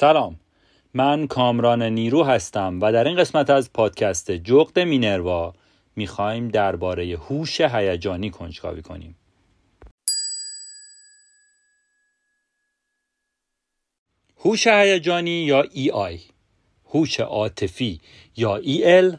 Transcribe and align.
سلام. 0.00 0.40
من 0.94 1.26
کامران 1.26 1.82
نیرو 1.82 2.24
هستم 2.24 2.78
و 2.82 2.92
در 2.92 3.06
این 3.06 3.16
قسمت 3.16 3.50
از 3.50 3.72
پادکست 3.72 4.30
جغد 4.30 4.78
مینروا 4.78 5.54
می‌خوایم 5.96 6.48
درباره 6.48 7.16
هوش 7.16 7.60
هیجانی 7.60 8.30
کنجکاوی 8.30 8.82
کنیم. 8.82 9.16
هوش 14.36 14.66
هیجانی 14.66 15.30
یا 15.30 15.62
EI 15.62 16.20
هوش 16.94 17.20
عاطفی 17.20 18.00
یا 18.36 18.60
EL 18.62 19.16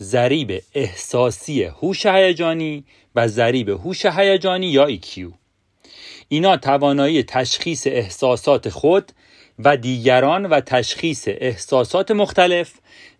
ضریب 0.00 0.62
احساسی 0.74 1.64
هوش 1.64 2.06
هیجانی 2.06 2.84
و 3.14 3.28
ضریب 3.28 3.68
هوش 3.68 4.06
هیجانی 4.06 4.66
یا 4.66 4.96
EQ 4.96 5.32
اینا 6.28 6.56
توانایی 6.56 7.22
تشخیص 7.22 7.86
احساسات 7.86 8.68
خود 8.68 9.12
و 9.58 9.76
دیگران 9.76 10.46
و 10.46 10.60
تشخیص 10.60 11.24
احساسات 11.28 12.10
مختلف 12.10 12.72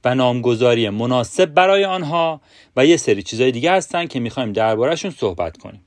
و 0.05 0.15
نامگذاری 0.15 0.89
مناسب 0.89 1.47
برای 1.47 1.85
آنها 1.85 2.41
و 2.77 2.87
یه 2.87 2.97
سری 2.97 3.23
چیزهای 3.23 3.53
دیگه 3.53 3.73
هستن 3.73 4.07
که 4.07 4.21
می‌خوایم 4.21 4.53
دربارهشون 4.53 5.11
صحبت 5.11 5.57
کنیم. 5.57 5.85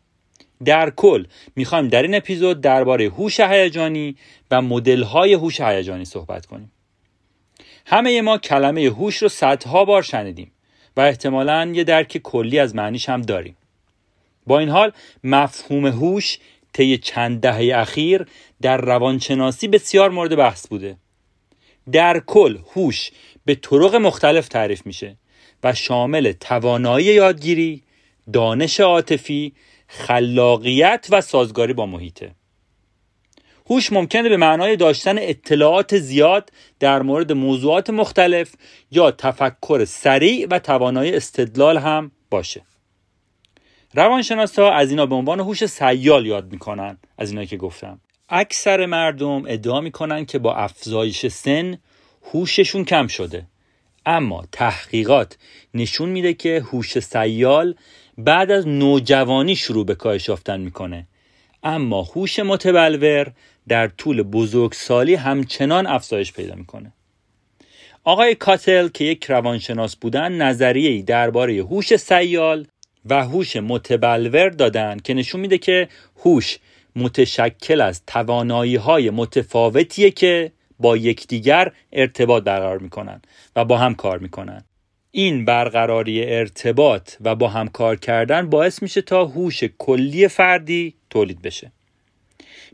در 0.66 0.90
کل 0.90 1.26
می‌خوایم 1.56 1.88
در 1.88 2.02
این 2.02 2.16
اپیزود 2.16 2.62
درباره 2.62 3.06
هوش 3.06 3.40
هیجانی 3.40 4.16
و 4.52 4.62
مدل‌های 4.62 5.34
هوش 5.34 5.62
هیجانی 5.62 6.06
صحبت 6.06 6.46
کنیم. 6.46 6.72
همه 7.86 8.22
ما 8.22 8.38
کلمه 8.38 8.82
هوش 8.82 9.18
رو 9.18 9.30
صدها 9.30 9.86
بار 9.86 10.02
شنیدیم 10.02 10.52
و 10.98 11.02
احتمالا 11.02 11.72
یه 11.74 11.84
درک 11.84 12.18
کلی 12.18 12.60
از 12.60 12.76
معنیش 12.76 13.10
هم 13.10 13.22
داریم. 13.22 13.58
با 14.48 14.60
این 14.60 14.70
حال 14.70 14.92
مفهوم 15.24 15.86
هوش 15.86 16.38
طی 16.76 16.98
چند 16.98 17.42
دهه 17.42 17.80
اخیر 17.80 18.26
در 18.62 18.78
روانشناسی 18.78 19.68
بسیار 19.68 20.10
مورد 20.10 20.36
بحث 20.36 20.68
بوده 20.68 20.98
در 21.92 22.20
کل 22.20 22.58
هوش 22.74 23.12
به 23.46 23.56
طرق 23.56 23.96
مختلف 23.96 24.48
تعریف 24.48 24.86
میشه 24.86 25.18
و 25.64 25.74
شامل 25.74 26.32
توانایی 26.32 27.06
یادگیری، 27.06 27.84
دانش 28.34 28.80
عاطفی، 28.80 29.54
خلاقیت 29.88 31.08
و 31.10 31.22
سازگاری 31.22 31.74
با 31.74 31.86
محیطه. 31.86 32.32
هوش 33.70 33.92
ممکنه 33.92 34.30
به 34.30 34.38
معنای 34.38 34.76
داشتن 34.76 35.16
اطلاعات 35.18 35.98
زیاد 35.98 36.52
در 36.80 37.02
مورد 37.02 37.32
موضوعات 37.32 37.90
مختلف 37.90 38.56
یا 38.92 39.12
تفکر 39.12 39.86
سریع 39.86 40.48
و 40.52 40.60
توانایی 40.60 41.16
استدلال 41.16 41.78
هم 41.78 42.12
باشه. 42.30 42.62
روانشناس 43.96 44.60
ها 44.60 44.72
از 44.72 44.90
اینا 44.90 45.06
به 45.06 45.16
عنوان 45.16 45.40
هوش 45.40 45.66
سیال 45.66 46.26
یاد 46.26 46.52
می‌کنن 46.52 46.98
از 47.18 47.30
اینا 47.30 47.46
که 47.46 47.58
گفتم. 47.58 48.00
اکثر 48.30 48.86
مردم 48.86 49.44
ادعا 49.48 49.82
می‌کنن 49.82 50.26
که 50.26 50.40
با 50.40 50.56
افزایش 50.56 51.28
سن 51.28 51.78
هوششون 52.34 52.86
کم 52.86 53.08
شده. 53.08 53.48
اما 54.06 54.44
تحقیقات 54.52 55.38
نشون 55.74 56.10
میده 56.10 56.34
که 56.34 56.64
هوش 56.72 57.00
سیال 57.00 57.76
بعد 58.18 58.52
از 58.52 58.68
نوجوانی 58.68 59.56
شروع 59.56 59.86
به 59.86 59.96
کاهش 59.96 60.30
یافتن 60.30 60.60
می‌کنه. 60.60 61.08
اما 61.64 62.02
هوش 62.02 62.40
متبلور 62.40 63.32
در 63.68 63.88
طول 63.88 64.24
بزرگسالی 64.24 65.16
همچنان 65.16 65.88
افزایش 65.88 66.34
پیدا 66.34 66.56
می‌کنه. 66.56 66.94
آقای 68.04 68.36
کاتل 68.36 68.88
که 68.88 69.04
یک 69.04 69.26
روانشناس 69.26 69.96
بودن 69.96 70.32
نظریه 70.32 71.02
درباره 71.02 71.54
هوش 71.54 71.96
سیال 71.96 72.68
و 73.06 73.24
هوش 73.24 73.56
متبلور 73.56 74.50
دادن 74.50 74.98
که 75.04 75.14
نشون 75.14 75.42
میده 75.42 75.58
که 75.58 75.88
هوش 76.26 76.60
متشکل 76.96 77.82
از 77.82 78.02
توانایی 78.08 78.76
های 78.76 79.10
متفاوتیه 79.10 80.12
که 80.12 80.52
با 80.80 80.98
یکدیگر 80.98 81.72
ارتباط 81.94 82.44
برقرار 82.44 82.78
می‌کنن 82.78 83.22
و 83.56 83.66
با 83.66 83.78
هم 83.78 83.96
کار 83.96 84.20
می‌کنن. 84.20 84.64
این 85.12 85.46
برقراری 85.46 86.34
ارتباط 86.34 87.12
و 87.22 87.36
با 87.36 87.48
هم 87.48 87.68
کار 87.68 87.96
کردن 87.96 88.50
باعث 88.50 88.82
میشه 88.82 89.02
تا 89.02 89.26
هوش 89.26 89.64
کلی 89.78 90.28
فردی 90.28 90.96
تولید 91.10 91.42
بشه. 91.42 91.72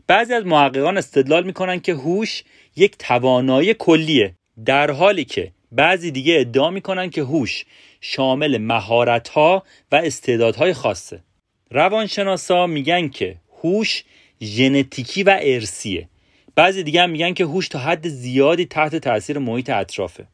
بعضی 0.06 0.34
از 0.34 0.46
محققان 0.46 0.98
استدلال 0.98 1.46
می‌کنن 1.46 1.80
که 1.80 1.94
هوش 1.94 2.42
یک 2.76 2.96
توانایی 2.98 3.74
کلیه 3.74 4.34
در 4.64 4.90
حالی 4.90 5.24
که 5.24 5.52
بعضی 5.72 6.10
دیگه 6.10 6.40
ادعا 6.40 6.70
می‌کنن 6.70 7.10
که 7.10 7.22
هوش 7.22 7.64
شامل 8.00 8.58
مهارت 8.58 9.28
ها 9.28 9.62
و 9.92 9.96
استعدادهای 9.96 10.72
خاصه. 10.72 11.20
روانشناسا 11.70 12.66
میگن 12.66 13.08
که 13.08 13.36
هوش 13.62 14.04
ژنتیکی 14.42 15.22
و 15.22 15.38
ارسیه 15.42 16.08
بعضی 16.54 16.82
دیگه 16.82 17.02
هم 17.02 17.10
میگن 17.10 17.34
که 17.34 17.44
هوش 17.44 17.68
تا 17.68 17.78
حد 17.78 18.08
زیادی 18.08 18.64
تحت 18.64 18.96
تاثیر 18.96 19.38
محیط 19.38 19.70
اطرافه. 19.70 20.26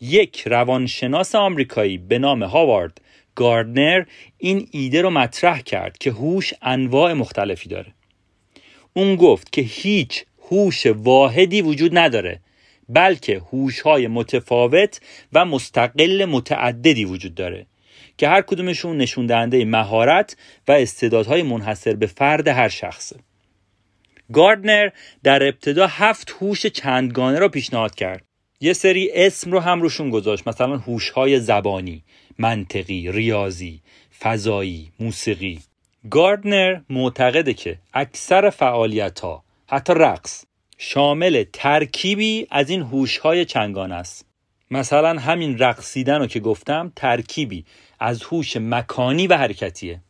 یک 0.00 0.42
روانشناس 0.46 1.34
آمریکایی 1.34 1.98
به 1.98 2.18
نام 2.18 2.42
هاوارد 2.42 3.00
گاردنر 3.34 4.04
این 4.38 4.68
ایده 4.70 5.02
رو 5.02 5.10
مطرح 5.10 5.60
کرد 5.60 5.98
که 5.98 6.10
هوش 6.10 6.54
انواع 6.62 7.12
مختلفی 7.12 7.68
داره. 7.68 7.92
اون 8.92 9.16
گفت 9.16 9.52
که 9.52 9.62
هیچ 9.62 10.24
هوش 10.50 10.86
واحدی 10.86 11.62
وجود 11.62 11.98
نداره 11.98 12.40
بلکه 12.88 13.42
هوش‌های 13.52 14.06
متفاوت 14.06 15.00
و 15.32 15.44
مستقل 15.44 16.24
متعددی 16.24 17.04
وجود 17.04 17.34
داره 17.34 17.66
که 18.18 18.28
هر 18.28 18.42
کدومشون 18.42 18.96
نشون 18.96 19.26
دهنده 19.26 19.64
مهارت 19.64 20.36
و 20.68 20.72
استعدادهای 20.72 21.42
منحصر 21.42 21.94
به 21.94 22.06
فرد 22.06 22.48
هر 22.48 22.68
شخصه 22.68 23.16
گاردنر 24.32 24.90
در 25.22 25.42
ابتدا 25.42 25.86
هفت 25.86 26.36
هوش 26.40 26.66
چندگانه 26.66 27.38
را 27.38 27.48
پیشنهاد 27.48 27.94
کرد. 27.94 28.22
یه 28.60 28.72
سری 28.72 29.10
اسم 29.14 29.52
رو 29.52 29.60
هم 29.60 29.82
روشون 29.82 30.10
گذاشت. 30.10 30.48
مثلا 30.48 30.76
هوش‌های 30.76 31.40
زبانی 31.40 32.02
منطقی 32.38 33.12
ریاضی 33.12 33.80
فضایی 34.20 34.92
موسیقی. 35.00 35.60
گاردنر 36.10 36.80
معتقده 36.90 37.54
که 37.54 37.78
اکثر 37.94 38.50
فعالیت 38.50 39.20
ها 39.20 39.44
حتی 39.66 39.92
رقص 39.96 40.44
شامل 40.78 41.44
ترکیبی 41.52 42.46
از 42.50 42.70
این 42.70 42.82
هوش‌های 42.82 43.44
چنگان 43.44 43.92
است. 43.92 44.26
مثلا 44.70 45.20
همین 45.20 45.58
رقصیدن 45.58 46.18
رو 46.18 46.26
که 46.26 46.40
گفتم 46.40 46.92
ترکیبی 46.96 47.64
از 48.00 48.22
هوش 48.22 48.56
مکانی 48.56 49.26
و 49.26 49.36
حرکتیه. 49.36 50.00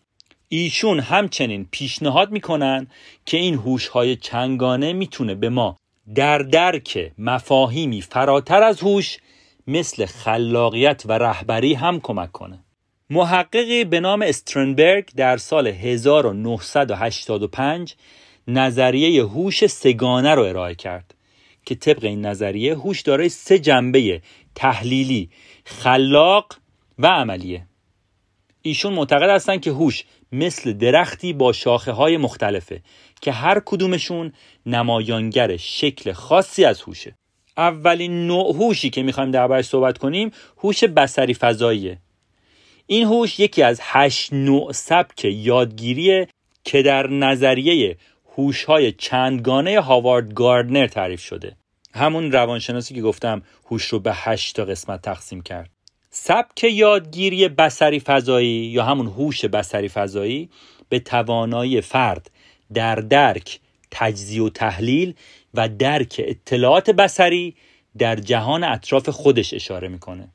ایشون 0.48 1.00
همچنین 1.00 1.68
پیشنهاد 1.70 2.30
می‌کنن 2.30 2.86
که 3.26 3.36
این 3.36 3.54
هوش‌های 3.54 4.16
چنگانه 4.16 4.92
می‌تونه 4.92 5.34
به 5.34 5.48
ما 5.48 5.76
در 6.14 6.38
درک 6.38 7.12
مفاهیمی 7.18 8.02
فراتر 8.02 8.62
از 8.62 8.80
هوش 8.80 9.18
مثل 9.66 10.06
خلاقیت 10.06 11.02
و 11.06 11.12
رهبری 11.12 11.74
هم 11.74 12.00
کمک 12.00 12.32
کنه. 12.32 12.58
محققی 13.10 13.84
به 13.84 14.00
نام 14.00 14.22
استرنبرگ 14.22 15.10
در 15.16 15.36
سال 15.36 15.66
1985 15.66 17.94
نظریه 18.48 19.24
هوش 19.24 19.66
سگانه 19.66 20.34
رو 20.34 20.42
ارائه 20.42 20.74
کرد 20.74 21.14
که 21.64 21.74
طبق 21.74 22.04
این 22.04 22.26
نظریه 22.26 22.74
هوش 22.74 23.00
دارای 23.00 23.28
سه 23.28 23.58
جنبه 23.58 24.22
تحلیلی 24.54 25.30
خلاق 25.64 26.52
و 26.98 27.06
عملیه. 27.06 27.66
ایشون 28.62 28.92
معتقد 28.92 29.30
هستن 29.30 29.58
که 29.58 29.70
هوش 29.70 30.04
مثل 30.32 30.72
درختی 30.72 31.32
با 31.32 31.52
شاخه 31.52 31.92
های 31.92 32.16
مختلفه 32.16 32.82
که 33.20 33.32
هر 33.32 33.62
کدومشون 33.64 34.32
نمایانگر 34.66 35.56
شکل 35.56 36.12
خاصی 36.12 36.64
از 36.64 36.82
هوشه. 36.82 37.14
اولین 37.56 38.26
نوع 38.26 38.54
هوشی 38.54 38.90
که 38.90 39.02
می‌خوایم 39.02 39.30
دربارش 39.30 39.64
صحبت 39.64 39.98
کنیم 39.98 40.30
هوش 40.58 40.84
بسری 40.84 41.34
فضاییه. 41.34 41.98
این 42.86 43.06
هوش 43.06 43.40
یکی 43.40 43.62
از 43.62 43.80
هشت 43.82 44.32
نوع 44.32 44.72
سبک 44.72 45.24
یادگیریه 45.24 46.28
که 46.64 46.82
در 46.82 47.06
نظریه 47.06 47.96
هوش‌های 48.38 48.92
چندگانه 48.92 49.80
هاوارد 49.80 50.34
گاردنر 50.34 50.86
تعریف 50.86 51.20
شده. 51.20 51.56
همون 51.94 52.32
روانشناسی 52.32 52.94
که 52.94 53.02
گفتم 53.02 53.42
هوش 53.70 53.84
رو 53.84 53.98
به 53.98 54.12
هشت 54.14 54.56
تا 54.56 54.64
قسمت 54.64 55.02
تقسیم 55.02 55.40
کرد. 55.40 55.70
سبک 56.10 56.64
یادگیری 56.64 57.48
بسری 57.48 58.00
فضایی 58.00 58.48
یا 58.48 58.84
همون 58.84 59.06
هوش 59.06 59.44
بسری 59.44 59.88
فضایی 59.88 60.50
به 60.88 60.98
توانایی 60.98 61.80
فرد 61.80 62.30
در 62.74 62.94
درک 62.94 63.60
تجزیه 63.90 64.42
و 64.42 64.48
تحلیل 64.48 65.14
و 65.54 65.68
درک 65.68 66.20
اطلاعات 66.24 66.90
بسری 66.90 67.54
در 67.98 68.16
جهان 68.16 68.64
اطراف 68.64 69.08
خودش 69.08 69.54
اشاره 69.54 69.88
می‌کنه. 69.88 70.28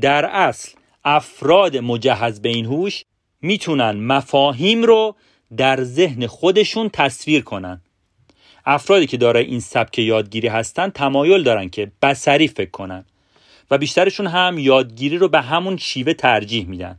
در 0.00 0.24
اصل 0.24 0.72
افراد 1.04 1.76
مجهز 1.76 2.40
به 2.40 2.48
این 2.48 2.64
هوش 2.64 3.04
می‌تونن 3.42 3.90
مفاهیم 3.90 4.82
رو 4.82 5.16
در 5.56 5.84
ذهن 5.84 6.26
خودشون 6.26 6.88
تصویر 6.88 7.42
کنن. 7.42 7.80
افرادی 8.64 9.06
که 9.06 9.16
دارای 9.16 9.44
این 9.44 9.60
سبک 9.60 9.98
یادگیری 9.98 10.48
هستن 10.48 10.90
تمایل 10.90 11.42
دارن 11.42 11.68
که 11.68 11.92
بسری 12.02 12.48
فکر 12.48 12.70
کنن 12.70 13.04
و 13.70 13.78
بیشترشون 13.78 14.26
هم 14.26 14.58
یادگیری 14.58 15.18
رو 15.18 15.28
به 15.28 15.40
همون 15.40 15.76
شیوه 15.76 16.12
ترجیح 16.12 16.66
میدن. 16.66 16.98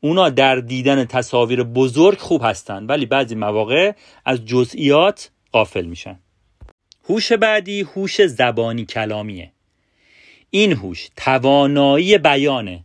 اونا 0.00 0.28
در 0.28 0.56
دیدن 0.56 1.04
تصاویر 1.04 1.62
بزرگ 1.62 2.18
خوب 2.18 2.40
هستن 2.44 2.86
ولی 2.86 3.06
بعضی 3.06 3.34
مواقع 3.34 3.92
از 4.24 4.44
جزئیات 4.44 5.30
غافل 5.52 5.84
میشن. 5.84 6.18
هوش 7.08 7.32
بعدی 7.32 7.80
هوش 7.80 8.26
زبانی 8.26 8.84
کلامیه. 8.84 9.52
این 10.50 10.72
هوش 10.72 11.10
توانایی 11.16 12.18
بیانه 12.18 12.84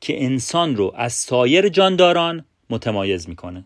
که 0.00 0.24
انسان 0.24 0.76
رو 0.76 0.92
از 0.96 1.12
سایر 1.12 1.68
جانداران 1.68 2.44
متمایز 2.70 3.28
می‌کنه. 3.28 3.64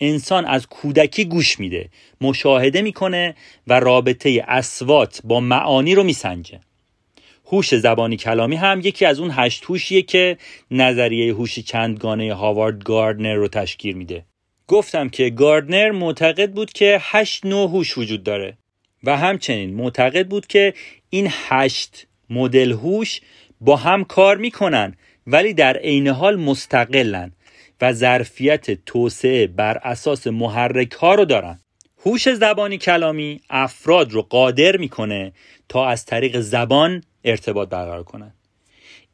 انسان 0.00 0.44
از 0.44 0.66
کودکی 0.66 1.24
گوش 1.24 1.60
میده 1.60 1.88
مشاهده 2.20 2.82
می‌کنه 2.82 3.34
و 3.66 3.80
رابطه 3.80 4.44
اسوات 4.48 5.20
با 5.24 5.40
معانی 5.40 5.94
رو 5.94 6.04
میسنجه. 6.04 6.60
هوش 7.46 7.74
زبانی 7.74 8.16
کلامی 8.16 8.56
هم 8.56 8.80
یکی 8.80 9.04
از 9.04 9.20
اون 9.20 9.30
هشت 9.32 9.64
هوشیه 9.64 10.02
که 10.02 10.36
نظریه 10.70 11.34
هوش 11.34 11.58
چندگانه 11.58 12.34
هاوارد 12.34 12.84
گاردنر 12.84 13.34
رو 13.34 13.48
تشکیل 13.48 13.96
میده. 13.96 14.24
گفتم 14.66 15.08
که 15.08 15.30
گاردنر 15.30 15.90
معتقد 15.90 16.50
بود 16.50 16.72
که 16.72 16.98
هشت 17.00 17.46
نوع 17.46 17.68
هوش 17.68 17.98
وجود 17.98 18.22
داره 18.22 18.58
و 19.04 19.16
همچنین 19.16 19.74
معتقد 19.74 20.28
بود 20.28 20.46
که 20.46 20.74
این 21.10 21.28
هشت 21.30 22.06
مدل 22.30 22.72
هوش 22.72 23.20
با 23.60 23.76
هم 23.76 24.04
کار 24.04 24.36
می‌کنن 24.36 24.94
ولی 25.26 25.54
در 25.54 25.76
عین 25.76 26.08
حال 26.08 26.36
مستقلن. 26.36 27.32
و 27.80 27.92
ظرفیت 27.92 28.84
توسعه 28.84 29.46
بر 29.46 29.78
اساس 29.78 30.26
محرک 30.26 30.92
ها 30.92 31.14
رو 31.14 31.24
دارن. 31.24 31.60
هوش 32.06 32.28
زبانی 32.28 32.78
کلامی 32.78 33.40
افراد 33.50 34.12
رو 34.12 34.22
قادر 34.22 34.76
می‌کنه 34.76 35.32
تا 35.68 35.86
از 35.86 36.04
طریق 36.04 36.40
زبان 36.40 37.02
ارتباط 37.24 37.68
برقرار 37.68 38.04
کنند 38.04 38.34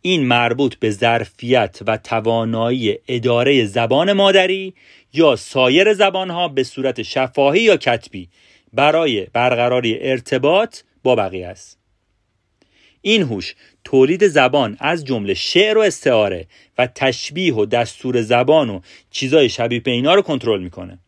این 0.01 0.27
مربوط 0.27 0.75
به 0.75 0.91
ظرفیت 0.91 1.79
و 1.87 1.97
توانایی 1.97 2.99
اداره 3.09 3.65
زبان 3.65 4.13
مادری 4.13 4.75
یا 5.13 5.37
سایر 5.37 5.95
زبانها 5.95 6.49
به 6.49 6.65
صورت 6.65 7.03
شفاهی 7.03 7.63
یا 7.63 7.77
کتبی 7.77 8.29
برای 8.73 9.27
برقراری 9.33 9.99
ارتباط 10.01 10.79
با 11.03 11.17
بقیه 11.17 11.47
است. 11.47 11.84
این 13.07 13.23
هوش 13.23 13.55
تولید 13.85 14.27
زبان 14.27 14.77
از 14.81 15.05
جمله 15.05 15.35
شعر 15.35 15.79
و 15.79 15.81
استعاره 15.81 16.47
و 16.79 16.87
تشبیه 16.87 17.55
و 17.55 17.67
دستور 17.67 18.23
زبان 18.23 18.71
و 18.71 18.81
چیزای 19.11 19.49
شبیه 19.49 19.81
به 19.81 19.91
اینا 19.91 20.15
رو 20.15 20.23
کنترل 20.23 20.63
می‌کنه. 20.63 20.99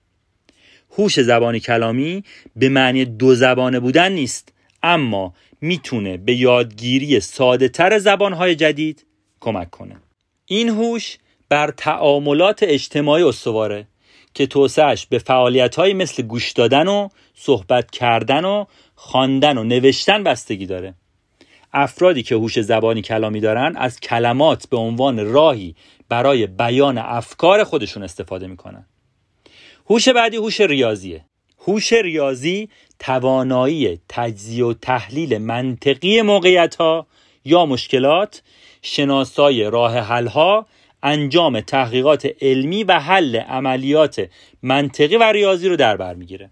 هوش 0.98 1.20
زبانی 1.20 1.60
کلامی 1.60 2.24
به 2.56 2.68
معنی 2.68 3.04
دو 3.04 3.34
زبانه 3.34 3.80
بودن 3.80 4.12
نیست 4.12 4.52
اما 4.82 5.34
می‌تونه 5.60 6.16
به 6.16 6.34
یادگیری 6.34 7.20
ساده 7.20 7.68
تر 7.68 7.98
زبانهای 7.98 8.54
جدید 8.54 9.06
کمک 9.40 9.70
کنه. 9.70 9.96
این 10.46 10.68
هوش 10.68 11.18
بر 11.48 11.70
تعاملات 11.76 12.62
اجتماعی 12.62 13.22
استواره 13.22 13.86
که 14.34 14.46
توسعش 14.46 15.06
به 15.06 15.18
فعالیت 15.18 15.78
مثل 15.78 16.22
گوش 16.22 16.52
دادن 16.52 16.88
و 16.88 17.08
صحبت 17.34 17.90
کردن 17.90 18.44
و 18.44 18.64
خواندن 18.94 19.58
و 19.58 19.64
نوشتن 19.64 20.24
بستگی 20.24 20.66
داره. 20.66 20.94
افرادی 21.72 22.22
که 22.22 22.34
هوش 22.34 22.60
زبانی 22.60 23.02
کلامی 23.02 23.40
دارن 23.40 23.76
از 23.76 24.00
کلمات 24.00 24.68
به 24.68 24.76
عنوان 24.76 25.32
راهی 25.32 25.74
برای 26.08 26.46
بیان 26.46 26.98
افکار 26.98 27.64
خودشون 27.64 28.02
استفاده 28.02 28.46
می‌کنن. 28.46 28.86
هوش 29.90 30.08
بعدی 30.08 30.36
هوش 30.36 30.60
ریاضیه. 30.60 31.24
هوش 31.58 31.92
ریاضی 31.92 32.68
توانایی 32.98 34.00
تجزیه 34.08 34.64
و 34.64 34.72
تحلیل 34.72 35.38
منطقی 35.38 36.22
موقعیت 36.22 36.76
ها 36.76 37.06
یا 37.44 37.66
مشکلات 37.66 38.42
شناسای 38.82 39.70
راه 39.70 39.98
حل 39.98 40.26
ها 40.26 40.66
انجام 41.02 41.60
تحقیقات 41.60 42.28
علمی 42.40 42.84
و 42.84 42.92
حل 42.92 43.36
عملیات 43.36 44.28
منطقی 44.62 45.16
و 45.16 45.22
ریاضی 45.22 45.68
رو 45.68 45.76
در 45.76 45.96
بر 45.96 46.14
می‌گیره. 46.14 46.50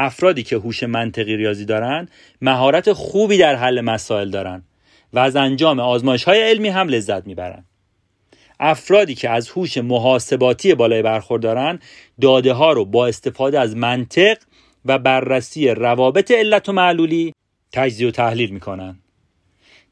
افرادی 0.00 0.42
که 0.42 0.56
هوش 0.56 0.82
منطقی 0.82 1.36
ریاضی 1.36 1.64
دارن 1.64 2.08
مهارت 2.42 2.92
خوبی 2.92 3.38
در 3.38 3.56
حل 3.56 3.80
مسائل 3.80 4.30
دارن 4.30 4.62
و 5.12 5.18
از 5.18 5.36
انجام 5.36 5.80
آزمایش 5.80 6.24
های 6.24 6.40
علمی 6.42 6.68
هم 6.68 6.88
لذت 6.88 7.26
می‌برن. 7.26 7.64
افرادی 8.60 9.14
که 9.14 9.30
از 9.30 9.48
هوش 9.48 9.78
محاسباتی 9.78 10.74
بالای 10.74 11.02
برخوردارن 11.02 11.78
داده 12.20 12.52
ها 12.52 12.72
رو 12.72 12.84
با 12.84 13.06
استفاده 13.06 13.60
از 13.60 13.76
منطق 13.76 14.38
و 14.84 14.98
بررسی 14.98 15.68
روابط 15.68 16.30
علت 16.30 16.68
و 16.68 16.72
معلولی 16.72 17.32
تجزیه 17.72 18.08
و 18.08 18.10
تحلیل 18.10 18.50
می‌کنن. 18.50 18.98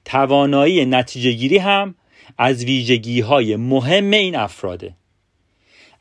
توانایی 0.05 0.87
نتیجه 0.87 1.32
گیری 1.32 1.58
هم 1.58 1.94
از 2.38 2.64
ویژگی 2.64 3.20
های 3.20 3.56
مهم 3.56 4.11
این 4.11 4.37
افراده. 4.37 4.94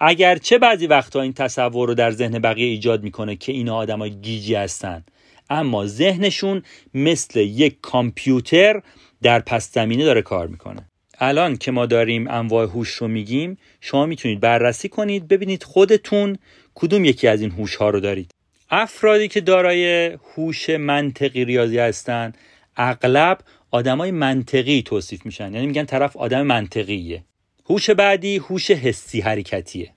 اگرچه 0.07 0.57
بعضی 0.57 0.87
وقتا 0.87 1.21
این 1.21 1.33
تصور 1.33 1.87
رو 1.87 1.93
در 1.93 2.11
ذهن 2.11 2.39
بقیه 2.39 2.67
ایجاد 2.67 3.03
می‌کنه 3.03 3.35
که 3.35 3.51
این 3.51 3.67
های 3.67 4.11
گیجی 4.11 4.55
هستن 4.55 5.03
اما 5.49 5.87
ذهنشون 5.87 6.63
مثل 6.93 7.39
یک 7.39 7.77
کامپیوتر 7.81 8.81
در 9.21 9.39
پس 9.39 9.73
زمینه 9.73 10.05
داره 10.05 10.21
کار 10.21 10.47
می‌کنه. 10.47 10.89
الان 11.19 11.57
که 11.57 11.71
ما 11.71 11.85
داریم 11.85 12.27
انواع 12.27 12.65
هوش 12.65 12.89
رو 12.89 13.07
میگیم 13.07 13.57
شما 13.81 14.05
می‌تونید 14.05 14.39
بررسی 14.39 14.89
کنید 14.89 15.27
ببینید 15.27 15.63
خودتون 15.63 16.37
کدوم 16.75 17.05
یکی 17.05 17.27
از 17.27 17.41
این 17.41 17.51
هوش 17.51 17.75
ها 17.75 17.89
رو 17.89 17.99
دارید. 17.99 18.31
افرادی 18.69 19.27
که 19.27 19.41
دارای 19.41 20.17
هوش 20.35 20.69
منطقی 20.69 21.45
ریاضی 21.45 21.77
هستند 21.77 22.37
اغلب 22.77 23.37
آدمای 23.71 24.11
منطقی 24.11 24.81
توصیف 24.81 25.25
میشن. 25.25 25.53
یعنی 25.53 25.67
میگن 25.67 25.85
طرف 25.85 26.17
آدم 26.17 26.41
منطقیه. 26.41 27.23
هوش 27.69 27.89
بعدی 27.89 28.37
هوش 28.37 28.71
حسی 28.71 29.21
حرکتیه. 29.21 29.94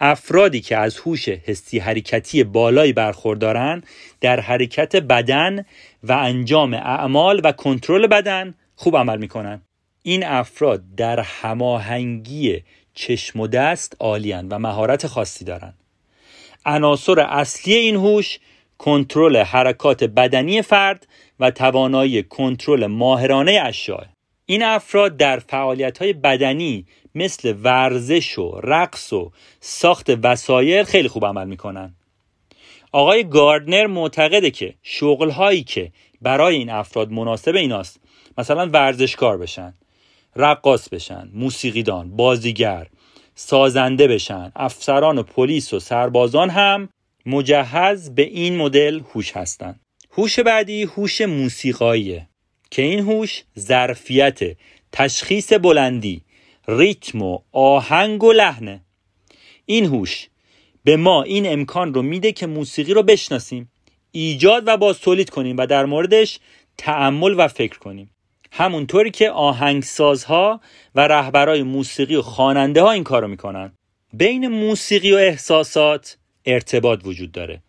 افرادی 0.00 0.60
که 0.60 0.76
از 0.76 0.98
هوش 0.98 1.28
حسی 1.28 1.78
حرکتی 1.78 2.44
بالایی 2.44 2.92
برخوردارن 2.92 3.82
در 4.20 4.40
حرکت 4.40 4.96
بدن 4.96 5.64
و 6.02 6.12
انجام 6.12 6.74
اعمال 6.74 7.40
و 7.44 7.52
کنترل 7.52 8.06
بدن 8.06 8.54
خوب 8.76 8.96
عمل 8.96 9.18
می‌کنن. 9.18 9.62
این 10.02 10.26
افراد 10.26 10.94
در 10.96 11.20
هماهنگی 11.20 12.62
چشم 12.94 13.40
و 13.40 13.46
دست 13.46 13.96
عالیان 14.00 14.48
و 14.48 14.58
مهارت 14.58 15.06
خاصی 15.06 15.44
دارند 15.44 15.78
عناصر 16.66 17.20
اصلی 17.20 17.74
این 17.74 17.96
هوش 17.96 18.38
کنترل 18.78 19.36
حرکات 19.36 20.04
بدنی 20.04 20.62
فرد 20.62 21.06
و 21.40 21.50
توانایی 21.50 22.22
کنترل 22.22 22.86
ماهرانه 22.86 23.60
اشیاء. 23.64 24.04
این 24.46 24.62
افراد 24.62 25.16
در 25.16 25.38
فعالیت 25.38 25.98
های 25.98 26.12
بدنی 26.12 26.86
مثل 27.18 27.54
ورزش 27.62 28.38
و 28.38 28.60
رقص 28.62 29.12
و 29.12 29.32
ساخت 29.60 30.10
وسایل 30.22 30.84
خیلی 30.84 31.08
خوب 31.08 31.26
عمل 31.26 31.46
می‌کنن. 31.46 31.94
آقای 32.92 33.24
گاردنر 33.24 33.86
معتقده 33.86 34.50
که 34.50 34.74
شغل 34.82 35.30
هایی 35.30 35.62
که 35.62 35.92
برای 36.22 36.56
این 36.56 36.70
افراد 36.70 37.10
مناسب 37.10 37.54
ایناست 37.54 38.00
مثلا 38.38 38.66
ورزشکار 38.66 39.38
بشن 39.38 39.74
رقاص 40.36 40.88
بشن 40.88 41.30
موسیقیدان 41.34 42.16
بازیگر 42.16 42.86
سازنده 43.34 44.08
بشن 44.08 44.52
افسران 44.56 45.18
و 45.18 45.22
پلیس 45.22 45.74
و 45.74 45.80
سربازان 45.80 46.50
هم 46.50 46.88
مجهز 47.26 48.14
به 48.14 48.22
این 48.22 48.56
مدل 48.56 49.00
هوش 49.14 49.36
هستند 49.36 49.80
هوش 50.10 50.38
بعدی 50.38 50.82
هوش 50.82 51.20
موسیقاییه 51.20 52.28
که 52.70 52.82
این 52.82 53.00
هوش 53.00 53.44
ظرفیت 53.58 54.38
تشخیص 54.92 55.52
بلندی 55.52 56.22
ریتم 56.68 57.22
و 57.22 57.38
آهنگ 57.52 58.24
و 58.24 58.32
لحنه. 58.32 58.80
این 59.66 59.84
هوش 59.84 60.28
به 60.84 60.96
ما 60.96 61.22
این 61.22 61.52
امکان 61.52 61.94
رو 61.94 62.02
میده 62.02 62.32
که 62.32 62.46
موسیقی 62.46 62.94
رو 62.94 63.02
بشناسیم 63.02 63.70
ایجاد 64.12 64.62
و 64.66 64.76
باز 64.76 65.00
تولید 65.00 65.30
کنیم 65.30 65.56
و 65.56 65.66
در 65.66 65.84
موردش 65.84 66.38
تعمل 66.78 67.34
و 67.38 67.48
فکر 67.48 67.78
کنیم. 67.78 68.10
همونطوری 68.52 69.10
که 69.10 69.30
آهنگسازها 69.30 70.60
و 70.94 71.00
رهبرای 71.00 71.62
موسیقی 71.62 72.16
و 72.16 72.22
خواننده 72.22 72.82
ها 72.82 72.90
این 72.90 73.04
کارو 73.04 73.28
می‌کنن. 73.28 73.72
بین 74.12 74.48
موسیقی 74.48 75.12
و 75.12 75.16
احساسات 75.16 76.18
ارتباط 76.46 77.00
وجود 77.04 77.32
داره 77.32 77.62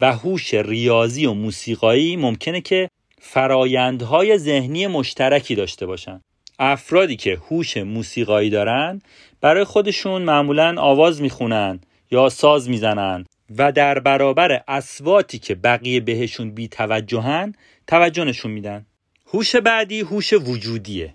و 0.00 0.12
هوش 0.12 0.54
ریاضی 0.54 1.26
و 1.26 1.32
موسیقایی 1.32 2.16
ممکنه 2.16 2.60
که 2.60 2.88
فرایندهای 3.20 4.38
ذهنی 4.38 4.86
مشترکی 4.86 5.54
داشته 5.54 5.86
باشن. 5.86 6.20
افرادی 6.58 7.16
که 7.16 7.38
هوش 7.50 7.76
موسیقایی 7.76 8.50
دارن 8.50 9.02
برای 9.40 9.64
خودشون 9.64 10.22
معمولا 10.22 10.74
آواز 10.78 11.22
می‌خونن 11.22 11.80
یا 12.10 12.28
ساز 12.28 12.68
می‌زنن 12.68 13.24
و 13.58 13.72
در 13.72 13.98
برابر 13.98 14.62
اسواتی 14.68 15.38
که 15.38 15.54
بقیه 15.54 16.00
بهشون 16.00 16.50
بی 16.50 16.68
توجهن 16.68 17.54
توجه 17.86 18.24
نشون 18.24 18.50
میدن. 18.50 18.86
هوش 19.26 19.56
بعدی 19.56 20.00
هوش 20.00 20.32
وجودیه. 20.32 21.14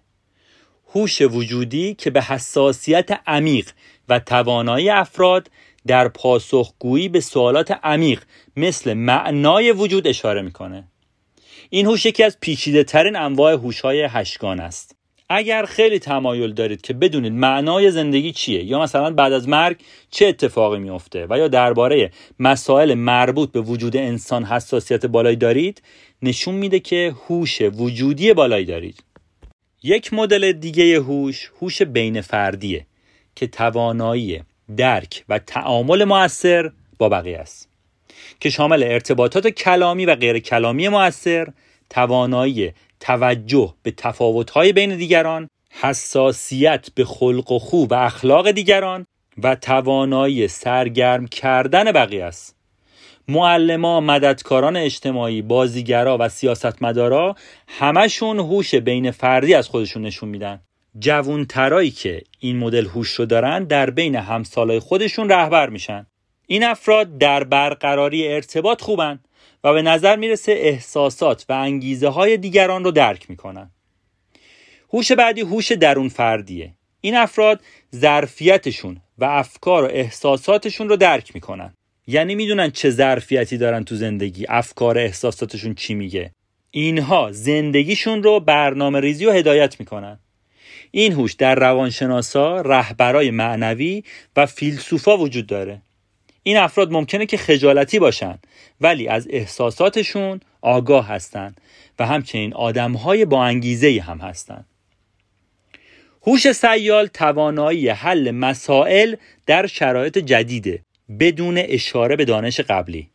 هوش 0.94 1.22
وجودی 1.22 1.94
که 1.94 2.10
به 2.10 2.22
حساسیت 2.22 3.10
عمیق 3.28 3.70
و 4.10 4.20
توانایی 4.20 4.90
افراد 4.90 5.52
در 5.88 6.08
پاسخگویی 6.08 7.10
به 7.10 7.20
سوالات 7.20 7.72
عمیق 7.84 8.24
مثل 8.56 8.94
معنای 8.94 9.72
وجود 9.72 10.08
اشاره 10.08 10.42
می‌کنه. 10.42 10.88
این 11.70 11.86
هوش 11.86 12.06
یکی 12.06 12.24
از 12.24 12.38
پیچیده 12.40 12.84
ترین 12.84 13.16
انواع 13.16 13.54
هوش 13.54 13.82
های 13.82 14.02
هشگان 14.04 14.60
است. 14.60 14.99
اگر 15.30 15.66
خیلی 15.66 16.00
تمایل 16.00 16.54
دارید 16.54 16.82
که 16.82 16.94
بدونید 16.94 17.34
معنای 17.34 17.92
زندگی 17.92 18.32
چیه 18.32 18.64
یا 18.64 18.80
مثلا 18.80 19.14
بعد 19.14 19.34
از 19.34 19.48
مرگ 19.50 19.78
چه 20.12 20.28
اتفاقی 20.28 20.80
میفته 20.80 21.28
و 21.30 21.38
یا 21.38 21.48
درباره 21.48 22.12
مسائل 22.40 22.94
مربوط 22.94 23.52
به 23.52 23.62
وجود 23.62 23.98
انسان 23.98 24.44
حساسیت 24.44 25.06
بالایی 25.06 25.36
دارید 25.36 25.82
نشون 26.22 26.56
میده 26.56 26.80
که 26.80 27.16
هوش 27.28 27.62
وجودی 27.62 28.34
بالایی 28.34 28.66
دارید. 28.66 29.04
یک 29.84 30.14
مدل 30.14 30.52
دیگه 30.52 31.00
هوش 31.00 31.52
هوش 31.62 31.82
بین 31.82 32.22
فردیه 32.22 32.86
که 33.36 33.48
توانایی 33.48 34.42
درک 34.78 35.24
و 35.30 35.40
تعامل 35.40 36.04
موثر 36.04 36.72
با 36.98 37.10
بقیه 37.10 37.38
است. 37.38 37.70
که 38.40 38.50
شامل 38.50 38.84
ارتباطات 38.84 39.48
کلامی 39.48 40.06
و 40.06 40.16
غیر 40.16 40.40
کلامی 40.40 40.90
موثر 40.90 41.48
توانایی 41.90 42.74
توجه 43.00 43.74
به 43.84 43.92
تفاوت‌های 43.92 44.74
بین 44.74 44.98
دیگران 44.98 45.50
حساسیت 45.70 46.90
به 46.96 47.06
خلق 47.06 47.52
و 47.52 47.60
خو 47.60 47.86
و 47.86 47.94
اخلاق 47.94 48.52
دیگران 48.52 49.06
و 49.44 49.56
توانایی 49.56 50.48
سرگرم 50.48 51.28
کردن 51.28 51.92
بقیه 51.92 52.24
است. 52.24 52.56
معلما 53.28 54.00
مددکاران 54.00 54.78
اجتماعی 54.78 55.42
بازیگرا 55.42 56.18
و 56.20 56.30
سیاستمدارا 56.30 57.36
همشون 57.68 58.40
هوش 58.40 58.76
بین 58.76 59.12
فردی 59.12 59.54
از 59.54 59.68
خودشون 59.68 60.02
نشون 60.02 60.30
میدن. 60.30 60.60
جوونترایی 61.00 61.92
که 61.92 62.22
این 62.40 62.58
مدل 62.58 62.86
هوش 62.86 63.10
رو 63.10 63.26
دارن 63.26 63.64
در 63.64 63.90
بین 63.90 64.16
همسالای 64.16 64.80
خودشون 64.80 65.30
رهبر 65.30 65.70
میشن. 65.70 66.06
این 66.48 66.64
افراد 66.64 67.18
در 67.18 67.44
برقراری 67.44 68.28
ارتباط 68.28 68.82
خوبن. 68.82 69.20
و 69.64 69.74
به 69.74 69.82
نظر 69.82 70.16
می‌رسه 70.16 70.52
احساسات 70.52 71.46
و 71.50 71.54
انگیزه 71.54 72.08
های 72.08 72.38
دیگران 72.38 72.84
رو 72.84 72.92
درک 72.92 73.30
می‌کنن. 73.30 73.72
هوش 74.94 75.12
بعدی 75.12 75.42
هوش 75.42 75.72
درون 75.72 76.10
فردیه. 76.10 76.74
این 77.02 77.16
افراد 77.16 77.62
ظرفیتشون 77.96 79.02
و 79.18 79.26
افکار 79.26 79.84
و 79.84 79.88
احساساتشون 79.88 80.90
رو 80.90 80.96
درک 80.96 81.36
می‌کنن. 81.36 81.74
یعنی 82.08 82.36
می‌دونن 82.36 82.72
چه 82.72 82.90
ظرفیتی 82.90 83.58
دارن 83.58 83.84
تو 83.84 83.96
زندگی 83.96 84.46
افکار 84.50 84.98
احساساتشون 84.98 85.74
چی 85.74 85.94
میگه. 85.94 86.32
اینها 86.72 87.32
زندگیشون 87.32 88.24
رو 88.24 88.40
برنامه 88.40 89.00
ریزی 89.00 89.26
و 89.26 89.32
هدایت 89.32 89.80
می‌کنن. 89.80 90.20
این 90.92 91.14
هوش 91.14 91.34
در 91.34 91.56
روانشناسا 91.56 92.62
رهبرای 92.62 93.32
معنوی 93.32 94.04
و 94.36 94.46
فیلسوفا 94.46 95.18
وجود 95.18 95.48
داره. 95.48 95.82
این 96.44 96.58
افراد 96.58 96.92
ممکنه 96.92 97.26
که 97.26 97.38
خجالتی 97.38 98.00
باشن 98.00 98.40
ولی 98.82 99.08
از 99.08 99.28
احساساتشون 99.30 100.40
آگاه 100.62 101.08
هستند 101.08 101.62
و 102.00 102.06
همچنین 102.06 102.54
آدمهای 102.54 103.26
با 103.26 103.44
انگیزه 103.44 104.02
هم 104.02 104.18
هستند 104.18 104.66
هوش 106.28 106.52
سیال 106.52 107.08
توانایی 107.08 107.90
حل 107.90 108.32
مسائل 108.32 109.16
در 109.46 109.68
شرایط 109.68 110.18
جدیده 110.18 110.80
بدون 111.20 111.58
اشاره 111.58 112.16
به 112.16 112.26
دانش 112.26 112.60
قبلی. 112.60 113.10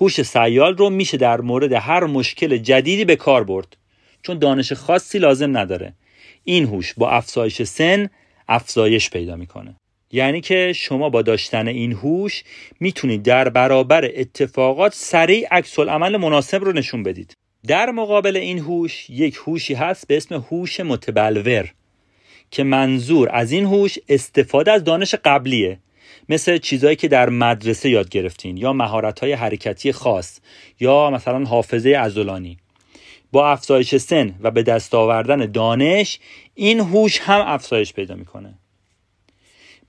هوش 0.00 0.22
سیال 0.22 0.76
رو 0.76 0.90
میشه 0.90 1.16
در 1.16 1.40
مورد 1.40 1.72
هر 1.72 2.04
مشکل 2.04 2.56
جدیدی 2.56 3.04
به 3.04 3.16
کار 3.16 3.44
برد 3.44 3.76
چون 4.22 4.38
دانش 4.38 4.72
خاصی 4.72 5.18
لازم 5.18 5.56
نداره. 5.56 5.94
این 6.44 6.64
هوش 6.66 6.94
با 6.94 7.10
افزایش 7.10 7.62
سن 7.62 8.10
افزایش 8.48 9.10
پیدا 9.10 9.36
می‌کنه. 9.36 9.76
یعنی 10.12 10.40
که 10.40 10.72
شما 10.76 11.10
با 11.10 11.22
داشتن 11.22 11.68
این 11.68 11.92
هوش 11.92 12.44
می‌تونید 12.80 13.22
در 13.22 13.48
برابر 13.48 14.10
اتفاقات 14.14 14.94
سریع 14.94 15.48
عکس 15.50 15.78
عمل 15.78 16.16
مناسب 16.16 16.64
رو 16.64 16.72
نشون 16.72 17.02
بدید. 17.02 17.36
در 17.66 17.90
مقابل 17.90 18.36
این 18.36 18.58
هوش 18.58 19.10
یک 19.10 19.38
هوشی 19.46 19.74
هست 19.74 20.08
به 20.08 20.16
اسم 20.16 20.34
هوش 20.34 20.80
متبلور 20.80 21.72
که 22.50 22.62
منظور 22.64 23.28
از 23.32 23.52
این 23.52 23.64
هوش 23.64 23.98
استفاده 24.08 24.72
از 24.72 24.84
دانش 24.84 25.14
قبلیه. 25.14 25.78
مثل 26.28 26.58
چیزهایی 26.58 26.96
که 26.96 27.08
در 27.08 27.28
مدرسه 27.28 27.90
یاد 27.90 28.08
گرفتین 28.08 28.56
یا 28.56 28.72
مهارت‌های 28.72 29.32
حرکتی 29.32 29.92
خاص 29.92 30.40
یا 30.80 31.10
مثلا 31.10 31.44
حافظه 31.44 31.90
عضلانی. 31.90 32.58
با 33.32 33.50
افزایش 33.50 33.96
سن 33.96 34.34
و 34.40 34.50
به 34.50 34.62
دست 34.62 34.94
آوردن 34.94 35.50
دانش 35.50 36.18
این 36.54 36.80
هوش 36.80 37.20
هم 37.20 37.40
افزایش 37.46 37.92
پیدا 37.92 38.14
می‌کنه. 38.14 38.54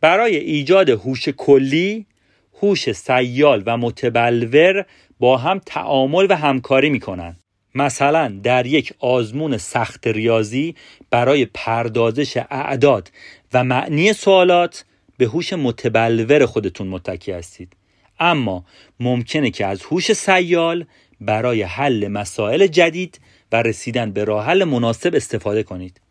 برای 0.03 0.37
ایجاد 0.37 0.89
هوش 0.89 1.29
کلی 1.29 2.05
هوش 2.61 2.91
سیال 2.91 3.63
و 3.65 3.77
متبلور 3.77 4.85
با 5.19 5.37
هم 5.37 5.61
تعامل 5.65 6.27
و 6.29 6.35
همکاری 6.35 6.89
می‌کنن. 6.89 7.35
مثلا 7.75 8.39
در 8.43 8.65
یک 8.65 8.93
آزمون 8.99 9.57
سخت 9.57 10.07
ریاضی 10.07 10.75
برای 11.09 11.45
پردازش 11.45 12.37
اعداد 12.37 13.11
و 13.53 13.63
معنی 13.63 14.13
سوالات 14.13 14.85
به 15.17 15.25
هوش 15.25 15.53
متبلور 15.53 16.45
خودتون 16.45 16.87
متکی 16.87 17.31
هستید. 17.31 17.73
اما 18.19 18.65
ممکنه 18.99 19.51
که 19.51 19.65
از 19.65 19.83
هوش 19.83 20.13
سیال 20.13 20.85
برای 21.21 21.61
حل 21.61 22.07
مسائل 22.07 22.67
جدید 22.67 23.19
و 23.51 23.61
رسیدن 23.61 24.11
به 24.11 24.23
راه 24.23 24.45
حل 24.45 24.63
مناسب 24.63 25.15
استفاده 25.15 25.63
کنید. 25.63 26.02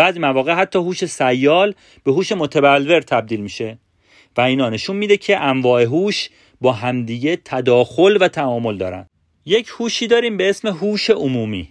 بعضی 0.00 0.18
مواقع 0.18 0.54
حتی 0.54 0.78
هوش 0.78 1.04
سیال 1.04 1.74
به 2.04 2.12
هوش 2.12 2.32
متبلور 2.32 3.00
تبدیل 3.00 3.40
میشه. 3.40 3.78
و 4.36 4.40
اینا 4.40 4.70
نشون 4.70 4.96
میده 4.96 5.16
که 5.16 5.40
انواع 5.40 5.82
هوش 5.82 6.30
با 6.60 6.72
همدیگه 6.72 7.38
تداخل 7.44 8.18
و 8.20 8.28
تعامل 8.28 8.76
دارن. 8.76 9.06
یک 9.46 9.68
هوشی 9.78 10.06
داریم 10.06 10.36
به 10.36 10.50
اسم 10.50 10.68
هوش 10.68 11.10
عمومی. 11.10 11.68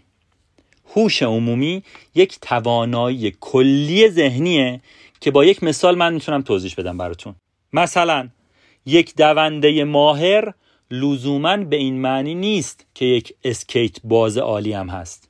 هوش 0.96 1.24
عمومی 1.24 1.84
یک 2.16 2.38
توانایی 2.42 3.34
کلی 3.40 4.10
ذهنیه 4.10 4.82
که 5.22 5.32
با 5.32 5.46
یک 5.46 5.64
مثال 5.64 5.98
من 5.98 6.14
می‌تونم 6.14 6.42
توضیح 6.42 6.74
بدم 6.78 6.98
براتون. 6.98 7.36
مثلا 7.74 8.30
یک 8.86 9.16
دونده 9.16 9.84
ماهر 9.84 10.54
لزوما 10.92 11.58
به 11.58 11.76
این 11.76 12.02
معنی 12.02 12.36
نیست 12.36 12.86
که 12.94 13.06
یک 13.06 13.34
اسکیت 13.44 13.98
باز 14.04 14.38
عالی 14.38 14.74
هم 14.74 14.90
هست. 14.90 15.29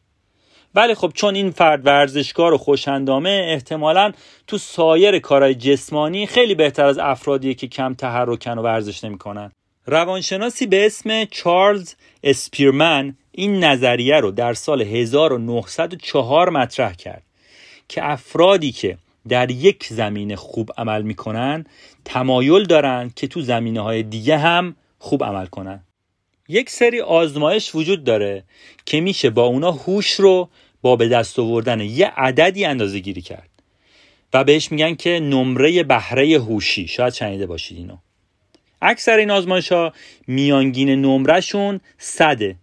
ولی 0.76 0.94
خب 0.94 1.12
چون 1.14 1.36
این 1.36 1.52
فرد 1.52 1.86
ورزشکار 1.86 2.54
و 2.54 2.58
خوشندامه 2.58 3.48
احتمالا 3.50 4.12
تو 4.48 4.58
سایر 4.58 5.20
کارهای 5.20 5.56
جسمانی 5.56 6.26
خیلی 6.26 6.56
بهتر 6.56 6.86
از 6.86 6.98
افرادیه 6.98 7.54
که 7.54 7.68
کم 7.68 7.94
تحرکن 7.94 8.58
و 8.58 8.62
ورزش 8.62 9.04
نمی‌کنن. 9.04 9.52
روانشناسی 9.86 10.68
به 10.68 10.86
اسم 10.86 11.26
چارلز 11.26 11.96
اسپیرمن 12.24 13.18
این 13.32 13.64
نظریه 13.64 14.20
رو 14.20 14.32
در 14.32 14.54
سال 14.54 14.82
1904 14.82 16.50
مطرح 16.50 16.94
کرد 16.94 17.24
که 17.88 18.12
افرادی 18.12 18.72
که 18.72 18.98
در 19.28 19.52
یک 19.52 19.88
زمینه 19.88 20.36
خوب 20.36 20.72
عمل 20.78 21.02
می‌کنن 21.02 21.66
تمایل 22.06 22.64
دارن 22.64 23.12
که 23.16 23.28
تو 23.28 23.42
زمینه 23.42 23.82
های 23.82 24.04
دیگه 24.04 24.38
هم 24.38 24.76
خوب 25.00 25.24
عمل 25.24 25.46
کنن. 25.46 25.84
یک 26.50 26.70
سری 26.70 27.02
آزمایش 27.02 27.76
وجود 27.76 28.04
داره 28.04 28.44
که 28.86 29.02
میشه 29.02 29.30
با 29.30 29.44
اونا 29.44 29.72
هوش 29.72 30.12
رو 30.12 30.50
با 30.82 30.96
به 30.96 31.08
دست 31.08 31.40
آوردن 31.40 31.80
یه 31.80 32.08
عددی 32.08 32.66
اندازه 32.66 33.00
گیری 33.00 33.22
کرد. 33.22 33.50
و 34.34 34.44
بهش 34.44 34.72
میگن 34.72 34.96
که 34.96 35.20
نمره 35.20 35.84
بهره 35.84 36.40
هوشی. 36.40 36.88
شاید 36.88 37.14
شنیده 37.14 37.46
باشید 37.46 37.78
اینو. 37.78 37.98
اکثر 38.82 39.18
این 39.18 39.32
آزمایش 39.32 39.72
ها 39.72 39.94
میانگین 40.28 40.90
نمرهشون 40.90 41.80
صده. 41.98 42.56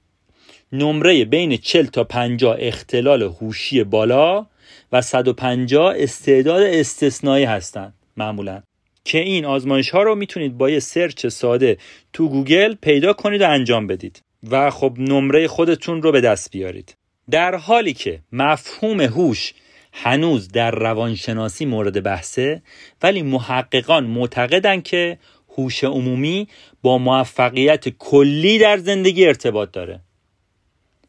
نمره 0.73 1.25
بین 1.25 1.57
40 1.57 1.87
تا 1.87 2.05
50 2.05 2.57
اختلال 2.59 3.23
هوشی 3.23 3.85
بالا 3.85 4.47
و 4.93 5.03
150 5.03 5.95
استعداد 5.97 6.63
استثنایی 6.63 7.45
هستند 7.45 7.95
معمولا. 8.17 8.63
که 9.07 9.19
این 9.19 9.45
آزمایش 9.45 9.91
ها 9.91 10.03
رو 10.03 10.15
می‌تونید 10.15 10.59
با 10.59 10.71
یه 10.71 10.81
سرچ 10.81 11.27
ساده 11.27 11.79
تو 12.13 12.29
گوگل 12.29 12.75
پیدا 12.75 13.13
کنید 13.13 13.43
و 13.43 13.51
انجام 13.51 13.87
بدید 13.87 14.23
و 14.51 14.71
خب 14.71 14.95
نمره 14.99 15.49
خودتون 15.49 16.03
رو 16.03 16.13
به 16.13 16.21
دست 16.21 16.51
بیارید. 16.51 16.97
در 17.31 17.55
حالی 17.55 17.93
که 17.93 18.21
مفهوم 18.33 19.01
هوش 19.01 19.55
هنوز 19.93 20.49
در 20.49 20.71
روانشناسی 20.71 21.65
مورد 21.65 22.03
بحثه 22.03 22.63
ولی 23.03 23.23
محققان 23.23 24.05
معتقدند 24.05 24.83
که 24.83 25.19
هوش 25.57 25.85
عمومی 25.85 26.49
با 26.83 26.99
موفقیت 26.99 27.89
کلی 27.89 28.59
در 28.59 28.77
زندگی 28.77 29.27
ارتباط 29.27 29.71
داره. 29.73 30.01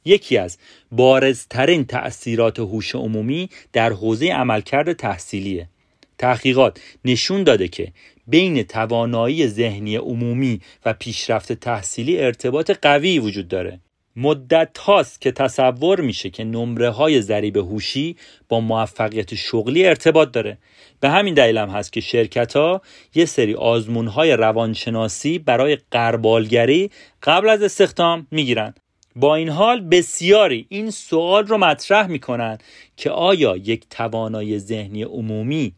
یکی 0.05 0.37
از 0.37 0.57
بارزترین 0.91 1.85
تأثیرات 1.85 2.59
هوش 2.59 2.95
عمومی 2.95 3.49
در 3.73 3.93
حوزه 3.93 4.27
عملکرد 4.27 4.93
تحصیلیه. 4.93 5.69
تحقیقات 6.17 6.81
نشون 7.05 7.43
داده 7.43 7.67
که 7.67 7.91
بین 8.27 8.63
توانایی 8.63 9.47
ذهنی 9.47 9.95
عمومی 9.95 10.59
و 10.85 10.93
پیشرفت 10.93 11.53
تحصیلی 11.53 12.19
ارتباط 12.19 12.71
قوی 12.81 13.19
وجود 13.19 13.47
داره. 13.47 13.79
مدت 14.15 14.77
هاست 14.77 15.21
که 15.21 15.31
تصور 15.31 16.01
میشه 16.01 16.29
که 16.29 16.43
نمره 16.43 16.89
های 16.89 17.21
ضریب 17.21 17.57
هوشی 17.57 18.15
با 18.49 18.59
موفقیت 18.59 19.35
شغلی 19.35 19.85
ارتباط 19.85 20.31
داره. 20.31 20.57
به 20.99 21.09
همین 21.09 21.33
دلیل 21.33 21.57
هم 21.57 21.69
هست 21.69 21.93
که 21.93 22.01
شرکت 22.01 22.55
ها 22.55 22.81
یه 23.15 23.25
سری 23.25 23.53
آزمون 23.53 24.07
های 24.07 24.31
روانشناسی 24.31 25.39
برای 25.39 25.77
قربالگری 25.91 26.91
قبل 27.23 27.49
از 27.49 27.63
استخدام 27.63 28.27
می‌گیرن. 28.31 28.73
با 29.15 29.35
این 29.35 29.49
حال 29.49 29.81
بسیاری 29.81 30.65
این 30.69 30.91
سوال 30.91 31.47
رو 31.47 31.57
مطرح 31.57 32.07
می‌کنن 32.07 32.57
که 32.97 33.09
آیا 33.09 33.55
یک 33.55 33.83
توانایی 33.89 34.59
ذهنی 34.59 35.03
عمومی 35.03 35.73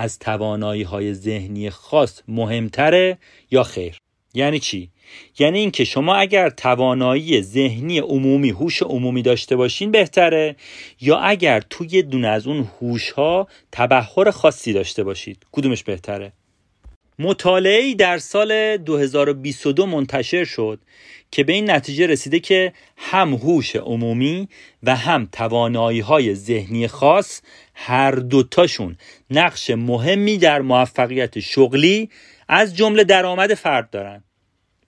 از 0.00 0.18
توانایی 0.18 0.82
های 0.82 1.14
ذهنی 1.14 1.70
خاص 1.70 2.22
مهمتره 2.28 3.18
یا 3.50 3.62
خیر؟ 3.62 3.96
یعنی 4.34 4.58
چی؟ 4.58 4.90
یعنی 5.38 5.58
اینکه 5.58 5.84
شما 5.84 6.14
اگر 6.14 6.50
توانایی 6.50 7.42
ذهنی 7.42 7.98
عمومی 7.98 8.50
هوش 8.50 8.82
عمومی 8.82 9.22
داشته 9.22 9.56
باشین 9.56 9.90
بهتره 9.90 10.56
یا 11.00 11.18
اگر 11.18 11.60
توی 11.70 12.02
دونه 12.02 12.28
از 12.28 12.46
اون 12.46 12.68
هوش 12.80 13.10
ها 13.10 13.48
تبهر 13.72 14.30
خاصی 14.30 14.72
داشته 14.72 15.04
باشید 15.04 15.46
کدومش 15.52 15.84
بهتره؟ 15.84 16.32
مطالعه 17.18 17.94
در 17.94 18.18
سال 18.18 18.76
2022 18.76 19.86
منتشر 19.86 20.44
شد 20.44 20.80
که 21.30 21.44
به 21.44 21.52
این 21.52 21.70
نتیجه 21.70 22.06
رسیده 22.06 22.40
که 22.40 22.72
هم 22.96 23.34
هوش 23.34 23.76
عمومی 23.76 24.48
و 24.82 24.96
هم 24.96 25.28
توانایی 25.32 26.00
های 26.00 26.34
ذهنی 26.34 26.88
خاص 26.88 27.42
هر 27.74 28.10
دوتاشون 28.10 28.96
نقش 29.30 29.70
مهمی 29.70 30.38
در 30.38 30.60
موفقیت 30.60 31.40
شغلی 31.40 32.10
از 32.48 32.76
جمله 32.76 33.04
درآمد 33.04 33.54
فرد 33.54 33.90
دارن. 33.90 34.24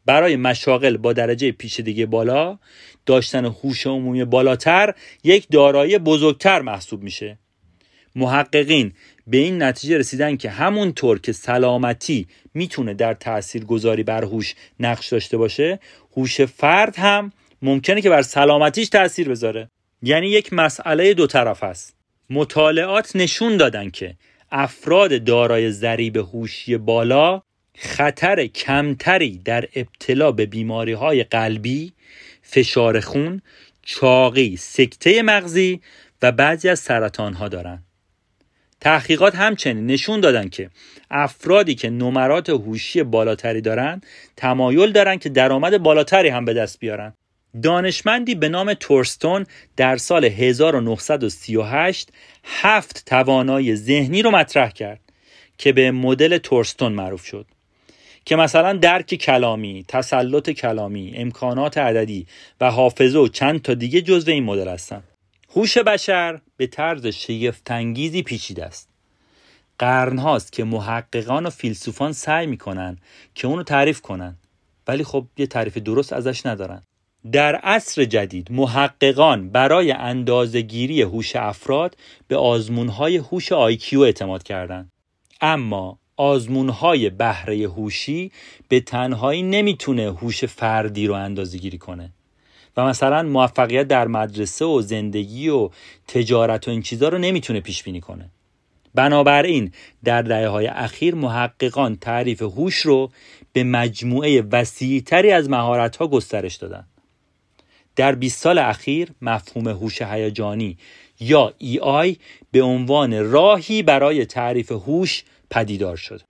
برای 0.06 0.36
مشاغل 0.36 0.96
با 0.96 1.12
درجه 1.12 1.52
پیچیدگی 1.52 2.06
بالا 2.06 2.58
داشتن 3.06 3.44
هوش 3.44 3.86
عمومی 3.86 4.24
بالاتر 4.24 4.94
یک 5.24 5.46
دارایی 5.50 5.98
بزرگتر 5.98 6.62
محسوب 6.62 7.02
میشه. 7.02 7.38
محققین 8.16 8.92
به 9.26 9.36
این 9.36 9.62
نتیجه 9.62 9.98
رسیدن 9.98 10.36
که 10.36 10.50
همونطور 10.50 11.18
که 11.18 11.32
سلامتی 11.32 12.26
می‌تونه 12.54 12.94
در 12.94 13.14
تأثیر 13.14 13.64
گذاری 13.64 14.02
بر 14.02 14.24
هوش 14.24 14.54
نقش 14.80 15.08
داشته 15.08 15.36
باشه 15.36 15.78
هوش 16.16 16.40
فرد 16.40 16.96
هم 16.96 17.32
ممکنه 17.62 18.00
که 18.00 18.10
بر 18.10 18.22
سلامتیش 18.22 18.88
تاثیر 18.88 19.28
بذاره 19.28 19.70
یعنی 20.02 20.28
یک 20.28 20.52
مسئله 20.52 21.14
دو 21.14 21.26
طرف 21.26 21.62
است 21.62 21.96
مطالعات 22.30 23.16
نشون 23.16 23.56
دادن 23.56 23.90
که 23.90 24.14
افراد 24.52 25.24
دارای 25.24 25.70
ضریب 25.70 26.16
هوشی 26.16 26.76
بالا 26.76 27.42
خطر 27.76 28.46
کمتری 28.46 29.38
در 29.44 29.68
ابتلا 29.74 30.32
به 30.32 30.46
بیماری 30.46 30.92
های 30.92 31.24
قلبی، 31.24 31.92
فشار 32.42 33.00
خون، 33.00 33.42
چاقی، 33.82 34.56
سکته 34.56 35.22
مغزی 35.22 35.80
و 36.22 36.32
بعضی 36.32 36.68
از 36.68 36.78
سرطان 36.78 37.34
ها 37.34 37.48
دارند. 37.48 37.89
تحقیقات 38.80 39.34
همچنین 39.34 39.86
نشون 39.86 40.20
دادن 40.20 40.48
که 40.48 40.70
افرادی 41.10 41.74
که 41.74 41.90
نمرات 41.90 42.48
هوشی 42.48 43.02
بالاتری 43.02 43.60
دارند 43.60 44.06
تمایل 44.36 44.92
دارند 44.92 45.20
که 45.20 45.28
درآمد 45.28 45.78
بالاتری 45.78 46.28
هم 46.28 46.44
به 46.44 46.54
دست 46.54 46.80
بیارن 46.80 47.12
دانشمندی 47.62 48.34
به 48.34 48.48
نام 48.48 48.74
تورستون 48.74 49.46
در 49.76 49.96
سال 49.96 50.24
1938 50.24 52.08
هفت 52.44 53.02
توانایی 53.06 53.76
ذهنی 53.76 54.22
رو 54.22 54.30
مطرح 54.30 54.70
کرد 54.70 55.00
که 55.58 55.72
به 55.72 55.90
مدل 55.90 56.38
تورستون 56.38 56.92
معروف 56.92 57.24
شد 57.24 57.46
که 58.24 58.36
مثلا 58.36 58.72
درک 58.72 59.14
کلامی، 59.14 59.84
تسلط 59.88 60.50
کلامی، 60.50 61.12
امکانات 61.16 61.78
عددی 61.78 62.26
و 62.60 62.70
حافظه 62.70 63.18
و 63.18 63.28
چند 63.28 63.62
تا 63.62 63.74
دیگه 63.74 64.00
جزو 64.00 64.30
این 64.30 64.44
مدل 64.44 64.68
هستن. 64.68 65.02
هوش 65.56 65.78
بشر 65.78 66.40
به 66.56 66.66
طرز 66.66 67.06
شگفتانگیزی 67.06 68.22
پیچیده 68.22 68.64
است. 68.64 68.88
قرن 69.78 70.18
هاست 70.18 70.52
که 70.52 70.64
محققان 70.64 71.46
و 71.46 71.50
فیلسوفان 71.50 72.12
سعی 72.12 72.46
می‌کنن 72.46 72.98
که 73.34 73.46
اونو 73.46 73.62
تعریف 73.62 74.00
کنن 74.00 74.36
ولی 74.88 75.04
خب 75.04 75.26
یه 75.36 75.46
تعریف 75.46 75.78
درست 75.78 76.12
ازش 76.12 76.46
ندارن. 76.46 76.82
در 77.32 77.54
عصر 77.56 78.04
جدید 78.04 78.52
محققان 78.52 79.48
برای 79.48 79.92
اندازهگیری 79.92 81.02
هوش 81.02 81.36
افراد 81.36 81.96
به 82.28 82.36
آزمونهای 82.36 83.16
هوش 83.16 83.52
آیکیو 83.52 84.00
اعتماد 84.00 84.42
کردند. 84.42 84.90
اما 85.40 85.98
آزمونهای 86.16 87.10
بهره 87.10 87.68
هوشی 87.68 88.32
به 88.68 88.80
تنهایی 88.80 89.42
نمی‌تونه 89.42 90.12
هوش 90.12 90.44
فردی 90.44 91.06
رو 91.06 91.14
اندازه 91.14 91.58
گیری 91.58 91.78
کنه 91.78 92.12
و 92.76 92.84
مثلا 92.84 93.22
موفقیت 93.22 93.88
در 93.88 94.08
مدرسه 94.08 94.64
و 94.64 94.80
زندگی 94.80 95.48
و 95.48 95.70
تجارت 96.08 96.68
و 96.68 96.70
این 96.70 96.82
چیزها 96.82 97.08
رو 97.08 97.18
نمی‌تونه 97.18 97.60
پیش 97.60 97.82
بینی 97.82 98.00
کنه. 98.00 98.30
بنابراین 98.94 99.72
در 100.04 100.22
دهه 100.22 100.48
های 100.48 100.66
اخیر 100.66 101.14
محققان 101.14 101.96
تعریف 101.96 102.42
هوش 102.42 102.76
رو 102.76 103.10
به 103.52 103.64
مجموعه 103.64 104.42
وسیعتری 104.52 105.30
از 105.30 105.50
مهارت 105.50 105.96
ها 105.96 106.06
گسترش 106.06 106.56
دادن. 106.56 106.86
در 107.96 108.14
20 108.14 108.42
سال 108.42 108.58
اخیر 108.58 109.08
مفهوم 109.22 109.68
هوش 109.68 110.02
هیجانی 110.02 110.78
یا 111.20 111.54
EI 111.62 112.16
به 112.50 112.62
عنوان 112.62 113.30
راهی 113.30 113.82
برای 113.82 114.26
تعریف 114.26 114.72
هوش 114.72 115.24
پدیدار 115.50 115.96
شد. 115.96 116.20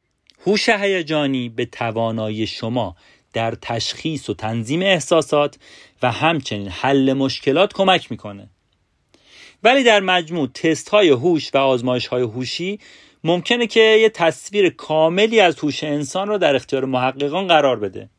هوش 0.46 0.68
هیجانی 0.68 1.48
به 1.48 1.64
توانایی 1.64 2.46
شما 2.46 2.96
در 3.32 3.54
تشخیص 3.62 4.30
و 4.30 4.34
تنظیم 4.34 4.82
احساسات 4.82 5.58
و 6.02 6.12
همچنین 6.12 6.68
حل 6.68 7.12
مشکلات 7.12 7.72
کمک 7.72 8.10
می‌کنه. 8.10 8.48
ولی 9.62 9.82
در 9.82 10.00
مجموع 10.00 10.48
تست 10.48 10.88
های 10.88 11.08
هوش 11.08 11.54
و 11.54 11.58
آزمایش 11.58 12.06
های 12.06 12.22
هوشی 12.22 12.78
ممکنه 13.24 13.66
که 13.66 13.80
یه 13.80 14.08
تصویر 14.08 14.70
کاملی 14.70 15.40
از 15.40 15.58
هوش 15.58 15.84
انسان 15.84 16.28
را 16.28 16.38
در 16.38 16.56
اختیار 16.56 16.84
محققان 16.84 17.46
قرار 17.46 17.78
بده. 17.78 18.10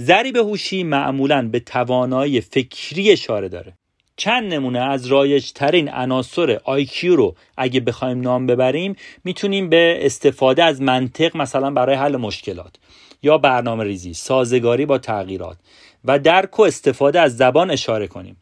ضریب 0.00 0.36
هوشی 0.36 0.82
معمولا 0.82 1.48
به 1.48 1.60
توانایی 1.60 2.40
فکری 2.40 3.12
اشاره 3.12 3.48
داره. 3.48 3.72
چند 4.16 4.54
نمونه 4.54 4.78
از 4.78 5.06
رایج 5.06 5.52
ترین 5.52 5.88
عناصر 5.88 6.58
IQ 6.58 7.04
رو 7.04 7.36
اگه 7.56 7.80
بخوایم 7.80 8.20
نام 8.20 8.46
ببریم 8.46 8.96
می‌تونیم 9.24 9.68
به 9.68 9.98
استفاده 10.00 10.64
از 10.64 10.82
منطق 10.82 11.36
مثلا 11.36 11.70
برای 11.70 11.96
حل 11.96 12.16
مشکلات. 12.16 12.76
یا 13.22 13.38
برنامه 13.38 13.84
ریزی 13.84 14.14
سازگاری 14.14 14.86
با 14.86 14.98
تغییرات 14.98 15.56
و 16.04 16.18
درک 16.18 16.58
و 16.58 16.62
استفاده 16.62 17.20
از 17.20 17.36
زبان 17.36 17.70
اشاره 17.70 18.06
کنیم. 18.06 18.36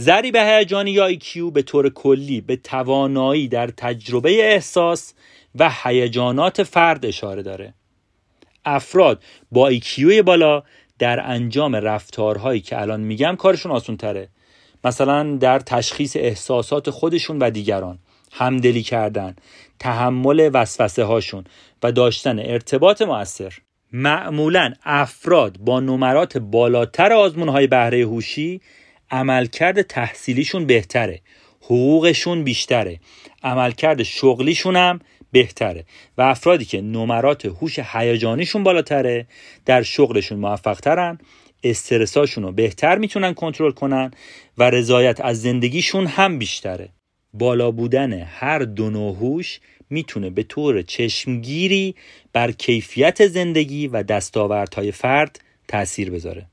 ضریب 0.00 0.36
هیجانی 0.36 0.90
یا 0.90 1.12
IQ 1.12 1.38
به 1.52 1.62
طور 1.62 1.88
کلی 1.88 2.40
به 2.40 2.56
توانایی 2.56 3.48
در 3.48 3.66
تجربه 3.66 4.52
احساس 4.52 5.14
و 5.54 5.70
هیجانات 5.82 6.62
فرد 6.62 7.06
اشاره 7.06 7.42
داره. 7.42 7.74
افراد 8.64 9.22
با 9.52 9.72
IQ 9.72 10.00
بالا 10.02 10.62
در 10.98 11.30
انجام 11.30 11.76
رفتارهایی 11.76 12.60
که 12.60 12.80
الان 12.80 13.00
میگم 13.00 13.36
کارشون 13.38 13.72
آسون 13.72 13.96
تره 13.96 14.28
مثلا 14.84 15.36
در 15.36 15.58
تشخیص 15.58 16.16
احساسات 16.16 16.90
خودشون 16.90 17.38
و 17.38 17.50
دیگران 17.50 17.98
همدلی 18.32 18.82
کردن 18.82 19.36
تحمل 19.78 20.50
وسوسه 20.54 21.04
هاشون 21.04 21.44
و 21.82 21.92
داشتن 21.92 22.38
ارتباط 22.38 23.02
موثر. 23.02 23.52
معمولا 23.92 24.72
افراد 24.84 25.58
با 25.58 25.80
نمرات 25.80 26.38
بالاتر 26.38 27.12
آزمون 27.12 27.48
های 27.48 27.66
بهره 27.66 28.02
هوشی 28.02 28.60
عملکرد 29.10 29.82
تحصیلیشون 29.82 30.66
بهتره 30.66 31.20
حقوقشون 31.60 32.44
بیشتره 32.44 33.00
عملکرد 33.42 34.02
شغلیشون 34.02 34.76
هم 34.76 35.00
بهتره 35.32 35.84
و 36.18 36.22
افرادی 36.22 36.64
که 36.64 36.80
نمرات 36.80 37.46
هوش 37.46 37.78
هیجانیشون 37.78 38.64
بالاتره 38.64 39.26
در 39.64 39.82
شغلشون 39.82 40.38
موفقترن 40.38 41.18
استرساشون 41.64 42.44
رو 42.44 42.52
بهتر 42.52 42.98
می‌تونن 42.98 43.34
کنترل 43.34 43.70
کنن 43.70 44.10
و 44.58 44.70
رضایت 44.70 45.20
از 45.20 45.42
زندگیشون 45.42 46.06
هم 46.06 46.38
بیشتره. 46.38 46.88
بالا 47.34 47.70
بودن 47.70 48.12
هر 48.12 48.58
دو 48.58 48.90
نوع 48.90 49.14
هوش 49.16 49.60
می‌تونه 49.90 50.30
به 50.30 50.42
طور 50.42 50.82
چشمگیری 50.82 51.94
بر 52.32 52.52
کیفیت 52.52 53.26
زندگی 53.26 53.88
و 53.88 54.02
دستاوردهای 54.02 54.92
فرد 54.92 55.40
تاثیر 55.68 56.10
بذاره. 56.10 56.46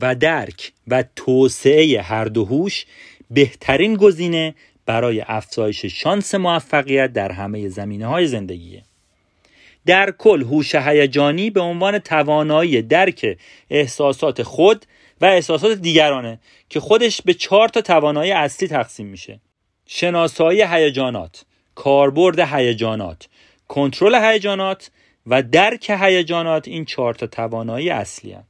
و 0.00 0.14
درک 0.14 0.72
و 0.88 1.04
توسعه 1.16 2.00
هر 2.02 2.24
دو 2.24 2.44
هوش 2.44 2.86
بهترین 3.30 3.96
گزینه 3.96 4.54
برای 4.86 5.24
افزایش 5.26 5.84
شانس 5.84 6.34
موفقیت 6.34 7.12
در 7.12 7.32
همه 7.32 7.68
زمینه 7.68 8.06
های 8.06 8.26
زندگیه. 8.26 8.82
در 9.86 10.10
کل 10.10 10.42
هوش 10.42 10.74
هیجانی 10.74 11.50
به 11.50 11.60
عنوان 11.60 11.98
توانایی 11.98 12.82
درک 12.82 13.38
احساسات 13.70 14.42
خود 14.42 14.86
و 15.20 15.24
احساسات 15.24 15.78
دیگرانه 15.78 16.40
که 16.68 16.80
خودش 16.80 17.22
به 17.22 17.34
چهار 17.34 17.68
تا 17.68 17.80
توانایی 17.80 18.32
اصلی 18.32 18.68
تقسیم 18.68 19.06
میشه. 19.06 19.40
شناسایی 19.86 20.62
هیجانات 20.62 21.44
کاربرد 21.74 22.40
هیجانات 22.40 23.28
کنترل 23.68 24.14
هیجانات 24.14 24.90
و 25.26 25.42
درک 25.42 25.90
هیجانات 26.00 26.68
این 26.68 26.84
چهار 26.84 27.14
تا 27.14 27.26
توانایی 27.26 27.90
اصلی 27.90 28.32
هن. 28.32 28.44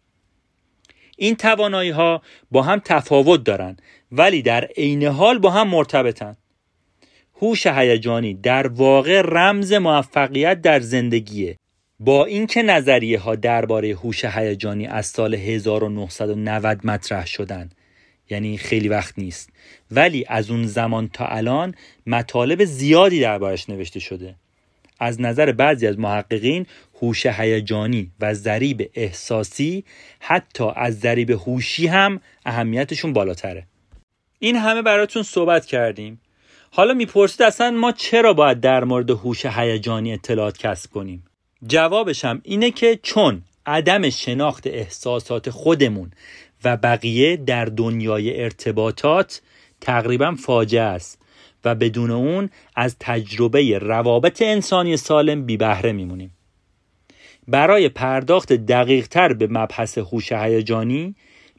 این 1.16 1.36
توانایی 1.36 1.90
ها 1.90 2.22
با 2.50 2.62
هم 2.62 2.82
تفاوت 2.84 3.44
دارن 3.44 3.76
ولی 4.12 4.42
در 4.42 4.64
عین 4.64 5.04
حال 5.04 5.38
با 5.38 5.50
هم 5.50 5.68
مرتبطن 5.68 6.36
هوش 7.40 7.66
هیجانی 7.66 8.34
در 8.34 8.66
واقع 8.66 9.22
رمز 9.24 9.72
موفقیت 9.72 10.60
در 10.60 10.80
زندگیه 10.80 11.56
با 12.00 12.24
اینکه 12.24 12.62
نظریه 12.62 13.18
ها 13.18 13.34
درباره 13.34 13.88
هوش 13.88 14.24
هیجانی 14.24 14.86
از 14.86 15.06
سال 15.06 15.34
1990 15.34 16.86
مطرح 16.86 17.26
شدند 17.26 17.73
یعنی 18.30 18.58
خیلی 18.58 18.88
وقت 18.88 19.14
نیست. 19.18 19.50
ولی 19.90 20.24
از 20.28 20.50
اون 20.50 20.66
زمان 20.66 21.08
تا 21.08 21.26
الان 21.26 21.74
مطالب 22.06 22.64
زیادی 22.64 23.20
دربارش 23.20 23.68
نوشته 23.68 24.00
شده. 24.00 24.34
از 25.00 25.20
نظر 25.20 25.52
بعضی 25.52 25.86
از 25.86 25.98
محققین 25.98 26.66
هوش 27.02 27.26
هیجانی 27.26 28.10
و 28.20 28.34
ضریب 28.34 28.90
احساسی 28.94 29.84
حتی 30.20 30.64
از 30.76 31.00
ضریب 31.00 31.30
هوشی 31.30 31.86
هم 31.86 32.20
اهمیتشون 32.46 33.12
بالاتره. 33.12 33.66
این 34.38 34.56
همه 34.56 34.82
براتون 34.82 35.22
صحبت 35.22 35.66
کردیم. 35.66 36.20
حالا 36.70 36.94
می‌پرسید 36.94 37.42
اصلا 37.42 37.70
ما 37.70 37.92
چرا 37.92 38.32
باید 38.32 38.60
در 38.60 38.84
مورد 38.84 39.10
هوش 39.10 39.46
هیجانی 39.46 40.12
اطلاعات 40.12 40.58
کسب 40.58 40.90
کنیم؟ 40.90 41.24
جوابش 41.66 42.24
هم 42.24 42.40
اینه 42.44 42.70
که 42.70 42.98
چون 43.02 43.42
عدم 43.66 44.10
شناخت 44.10 44.66
احساسات 44.66 45.50
خودمون 45.50 46.10
و 46.64 46.76
بقیه 46.76 47.36
در 47.36 47.64
دنیای 47.64 48.42
ارتباطات 48.42 49.42
تقریبا 49.80 50.34
فاجعه 50.34 50.82
است 50.82 51.22
و 51.64 51.74
بدون 51.74 52.10
اون 52.10 52.50
از 52.76 52.96
تجربه 53.00 53.78
روابط 53.78 54.42
انسانی 54.42 54.96
سالم 54.96 55.46
بی 55.46 55.56
بهره 55.56 55.92
میمونیم 55.92 56.30
برای 57.48 57.88
پرداخت 57.88 58.52
دقیق 58.52 59.08
تر 59.08 59.32
به 59.32 59.46
مبحث 59.46 59.98
هوش 59.98 60.32
هیجانی 60.32 61.14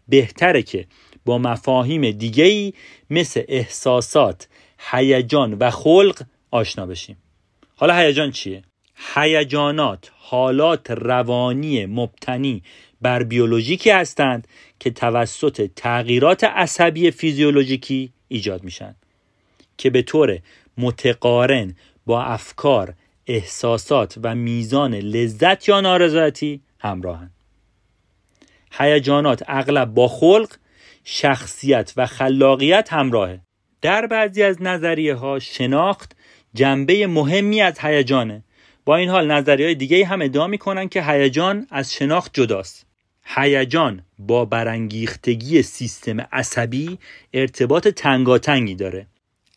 بهتره 0.07 0.61
که 0.63 0.85
با 1.25 1.37
مفاهیم 1.37 2.11
دیگهی 2.11 2.73
مثل 3.09 3.43
احساسات، 3.47 4.47
هیجان 4.91 5.53
و 5.53 5.69
خلق 5.69 6.21
آشنا 6.51 6.85
بشیم. 6.85 7.17
حالا 7.75 7.97
هیجان 7.97 8.31
چیه؟ 8.31 8.63
هیجانات 9.15 10.11
حالات 10.17 10.91
روانی 10.91 11.85
مبتنی 11.85 12.63
بر 13.05 13.23
بیولوژیکی 13.23 13.89
هستند 13.89 14.47
که 14.79 14.89
توسط 14.89 15.69
تغییرات 15.75 16.43
عصبی 16.43 17.11
فیزیولوژیکی 17.11 18.13
ایجاد 18.27 18.63
میشن 18.63 18.95
که 19.77 19.89
به 19.89 20.01
طور 20.01 20.39
متقارن 20.77 21.75
با 22.05 22.23
افکار، 22.23 22.93
احساسات 23.27 24.19
و 24.23 24.35
میزان 24.35 24.93
لذت 24.93 25.69
یا 25.69 25.81
نارضایتی 25.81 26.61
همراهن. 26.79 27.31
هیجانات 28.71 29.43
اغلب 29.47 29.93
با 29.93 30.07
خلق، 30.07 30.55
شخصیت 31.03 31.93
و 31.97 32.05
خلاقیت 32.05 32.93
همراهه. 32.93 33.39
در 33.81 34.07
بعضی 34.07 34.43
از 34.43 34.61
نظریه 34.61 35.15
ها 35.15 35.39
شناخت 35.39 36.15
جنبه 36.53 37.07
مهمی 37.07 37.61
از 37.61 37.79
هیجانه 37.79 38.43
با 38.85 38.95
این 38.95 39.09
حال 39.09 39.31
نظریه 39.31 39.65
های 39.65 39.75
دیگه 39.75 40.05
هم 40.05 40.21
ادعا 40.21 40.47
می‌کنن 40.47 40.89
که 40.89 41.03
هیجان 41.03 41.67
از 41.69 41.93
شناخت 41.93 42.33
جداست 42.33 42.94
هیجان 43.25 44.01
با 44.19 44.45
برانگیختگی 44.45 45.61
سیستم 45.61 46.21
عصبی 46.21 46.99
ارتباط 47.33 47.87
تنگاتنگی 47.87 48.75
داره. 48.75 49.07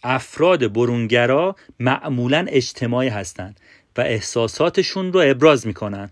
افراد 0.03 0.73
برونگرا 0.73 1.57
معمولا 1.81 2.47
اجتماعی 2.49 3.09
هستند 3.09 3.61
و 3.97 4.01
احساساتشون 4.01 5.13
رو 5.13 5.21
ابراز 5.25 5.67
می‌کنن 5.67 6.11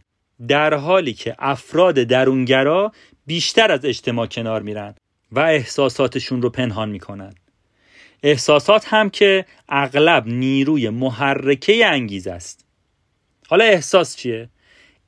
در 0.49 0.75
حالی 0.75 1.13
که 1.13 1.37
افراد 1.39 1.95
درونگرا 1.95 2.93
بیشتر 3.27 3.73
از 3.73 3.85
اجتماع 3.85 4.27
کنار 4.27 4.63
میرن 4.63 4.95
و 5.33 5.41
احساساتشون 5.41 6.43
رو 6.43 6.51
پنهان 6.51 6.89
می‌کنن. 6.89 7.35
احساسات 8.23 8.85
هم 8.89 9.11
که 9.11 9.45
اغلب 9.69 10.27
نیروی 10.27 10.89
محرکه 10.89 11.87
انگیز 11.87 12.27
است. 12.27 12.65
حالا 13.49 13.65
احساس 13.65 14.17
چیه؟ 14.17 14.49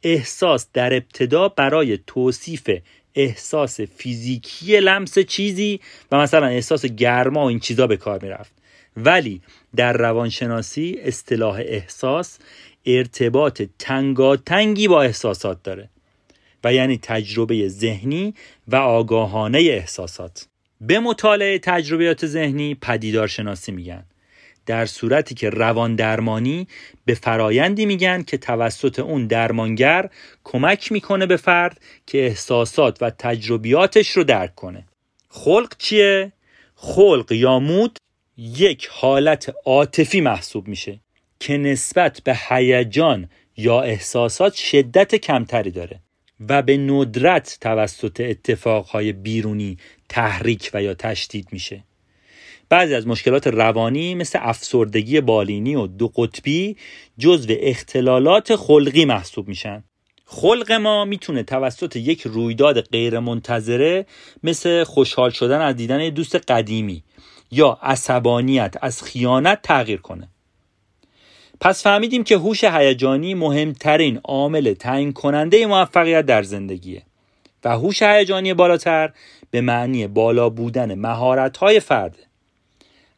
احساس 0.03 0.67
در 0.73 0.95
ابتدا 0.95 1.49
برای 1.49 1.99
توصیف 2.07 2.71
احساس 3.15 3.81
فیزیکی 3.81 4.81
لمس 4.81 5.19
چیزی 5.19 5.81
و 6.13 6.17
مثلا 6.19 6.47
احساس 6.47 6.87
گرما 6.87 7.45
و 7.45 7.49
این 7.49 7.61
چیزا 7.61 7.87
به 7.87 7.97
کار 7.97 8.23
می‌رفت. 8.23 8.53
ولی 8.97 9.41
در 9.77 9.93
روانشناسی 9.93 10.99
اصطلاح 11.03 11.63
احساس 11.65 12.39
ارتباط 12.87 13.63
تنگاتنگی 13.79 14.89
با 14.89 15.03
احساسات 15.03 15.63
داره 15.63 15.89
و 16.65 16.75
یعنی 16.75 16.99
تجربه 17.03 17.69
ذهنی 17.69 18.35
و 18.69 18.77
آگاهانه 18.77 19.59
احساسات. 19.59 20.47
به 20.81 20.99
مطالعه 20.99 21.59
تجربیات 21.59 22.27
ذهنی 22.27 22.75
پدیدارشناسی 22.75 23.73
میگن. 23.73 24.05
در 24.69 24.87
صورتی 24.87 25.35
که 25.35 25.51
روان 25.51 25.95
درمانی 25.95 26.69
به 27.05 27.15
فرایندی 27.15 27.87
میگن 27.87 28.23
که 28.23 28.39
توسط 28.39 28.99
اون 28.99 29.27
درمانگر 29.27 30.11
کمک 30.45 30.93
می‌کنه 30.93 31.27
به 31.27 31.37
فرد 31.37 31.81
که 32.07 32.27
احساسات 32.27 33.03
و 33.03 33.11
تجربیاتش 33.11 34.11
رو 34.11 34.25
درک 34.25 34.55
کنه 34.55 34.85
خلق 35.29 35.77
چیه؟ 35.79 36.33
خلق 36.75 37.33
یا 37.33 37.59
مود 37.59 37.99
یک 38.37 38.89
حالت 38.93 39.55
عاطفی 39.65 40.21
محسوب 40.21 40.69
میشه 40.69 41.01
که 41.41 41.59
نسبت 41.59 42.21
به 42.25 42.39
هیجان 42.49 43.29
یا 43.57 43.81
احساسات 43.81 44.55
شدت 44.55 45.15
کمتری 45.15 45.71
داره 45.71 46.01
و 46.49 46.63
به 46.63 46.77
ندرت 46.77 47.59
توسط 47.61 48.21
اتفاقهای 48.21 49.13
بیرونی 49.13 49.79
تحریک 50.09 50.71
و 50.75 50.83
یا 50.83 50.95
تشدید 50.95 51.49
میشه 51.53 51.85
بعضی 52.71 52.95
از 52.95 53.07
مشکلات 53.07 53.47
روانی 53.47 54.15
مثل 54.15 54.39
افسردگی 54.43 55.21
بالینی 55.21 55.75
و 55.75 55.87
دو 55.87 56.09
قطبی 56.09 56.77
جزو 57.19 57.55
اختلالات 57.61 58.57
خلقی 58.57 59.05
محسوب 59.05 59.49
میشن. 59.49 59.85
خلق 60.25 60.73
ما 60.73 61.05
می‌تونه 61.05 61.43
توسط 61.43 61.97
یک 61.97 62.23
رویداد 62.23 62.81
غیرمنتظره 62.81 64.07
مثل 64.43 64.85
خوشحال 64.85 65.31
شدن 65.31 65.61
از 65.61 65.77
دیدن 65.77 66.09
دوست 66.09 66.37
قدیمی 66.37 67.05
یا 67.51 67.79
عصبانیت 67.83 68.75
از 68.83 69.03
خیانت 69.03 69.63
تغییر 69.63 70.01
کنه. 70.01 70.29
پس 71.61 71.83
فهمیدیم 71.83 72.25
که 72.25 72.37
هوش 72.37 72.65
هیجانی 72.65 73.35
مهمترین 73.35 74.21
عامل 74.25 74.75
تعیین 74.75 75.13
کننده 75.13 75.67
موفقیت 75.67 76.27
در 76.27 76.43
زندگیه 76.43 77.03
و 77.65 77.69
هوش 77.69 78.03
هیجانی 78.03 78.55
بالاتر 78.55 79.13
به 79.51 79.61
معنی 79.61 80.07
بالا 80.07 80.49
بودن 80.49 80.95
مهارت‌های 80.95 81.81
فرده 81.81 82.28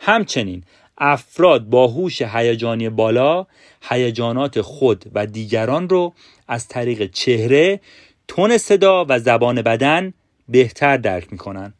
همچنین 0.02 0.64
افراد 0.98 1.64
با 1.64 1.86
هوش 1.86 2.22
هیجانی 2.22 2.88
بالا 2.88 3.46
هیجانات 3.82 4.60
خود 4.60 5.04
و 5.14 5.26
دیگران 5.26 5.88
رو 5.88 6.14
از 6.48 6.68
طریق 6.68 7.10
چهره، 7.10 7.80
تون 8.28 8.58
صدا 8.58 9.06
و 9.08 9.18
زبان 9.18 9.62
بدن 9.62 10.12
بهتر 10.48 10.96
درک 10.96 11.32
می‌کنن. 11.32 11.74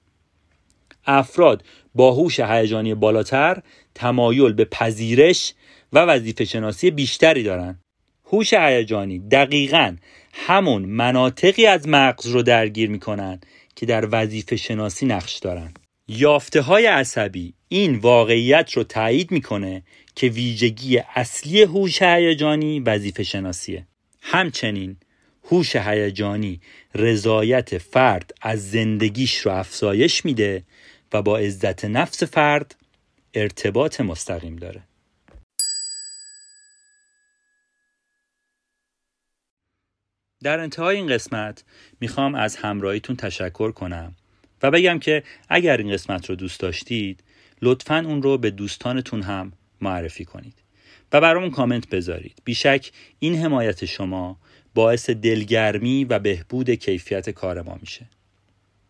افراد 1.06 1.64
با 1.94 2.12
هوش 2.12 2.40
هیجانی 2.40 2.94
بالاتر 2.94 3.62
تمایل 3.94 4.52
به 4.52 4.64
پذیرش 4.64 5.54
و 5.92 5.98
وظیفه 5.98 6.44
شناسی 6.44 6.90
بیشتری 6.90 7.42
دارند. 7.42 7.80
هوش 8.24 8.54
هیجانی 8.54 9.18
دقیقا 9.18 9.96
همون 10.32 10.84
مناطقی 10.84 11.66
از 11.66 11.88
مغز 11.88 12.26
رو 12.26 12.42
درگیر 12.42 12.90
می‌کنن 12.90 13.40
که 13.76 13.86
در 13.86 14.08
وظیفه 14.12 14.56
شناسی 14.56 15.06
نقش 15.06 15.38
دارند. 15.38 15.79
یافته 16.12 16.60
های 16.60 16.86
عصبی 16.86 17.54
این 17.68 17.96
واقعیت 17.96 18.72
رو 18.72 18.84
تایید 18.84 19.30
می‌کنه 19.30 19.82
که 20.14 20.26
ویژگی 20.26 20.98
اصلی 20.98 21.62
هوش 21.62 22.02
هیجانی 22.02 22.80
وظیفه 22.80 23.22
شناسیه. 23.22 23.86
همچنین 24.22 24.96
هوش 25.44 25.76
هیجانی 25.76 26.60
رضایت 26.94 27.78
فرد 27.78 28.30
از 28.42 28.70
زندگیش 28.70 29.38
رو 29.38 29.52
افزایش 29.52 30.24
میده 30.24 30.64
و 31.12 31.22
با 31.22 31.38
عزت 31.38 31.84
نفس 31.84 32.22
فرد 32.22 32.74
ارتباط 33.34 34.00
مستقیم 34.00 34.56
داره. 34.56 34.82
در 40.42 40.60
انتهای 40.60 40.96
این 40.96 41.06
قسمت 41.06 41.64
می‌خوام 42.00 42.34
از 42.34 42.56
همراهیتون 42.56 43.16
تشکر 43.16 43.72
کنم. 43.72 44.16
و 44.62 44.70
بگم 44.70 44.98
که 44.98 45.22
اگر 45.48 45.76
این 45.76 45.92
قسمت 45.92 46.30
رو 46.30 46.36
دوست 46.36 46.60
داشتید 46.60 47.22
لطفا 47.62 47.98
اون 48.06 48.22
رو 48.22 48.38
به 48.38 48.50
دوستانتون 48.50 49.22
هم 49.22 49.52
معرفی 49.80 50.24
کنید 50.24 50.54
و 51.12 51.20
برامون 51.20 51.50
کامنت 51.50 51.88
بذارید 51.88 52.42
بیشک 52.44 52.90
این 53.18 53.34
حمایت 53.34 53.84
شما 53.84 54.38
باعث 54.74 55.10
دلگرمی 55.10 56.04
و 56.04 56.18
بهبود 56.18 56.70
کیفیت 56.70 57.30
کار 57.30 57.62
ما 57.62 57.78
میشه 57.80 58.06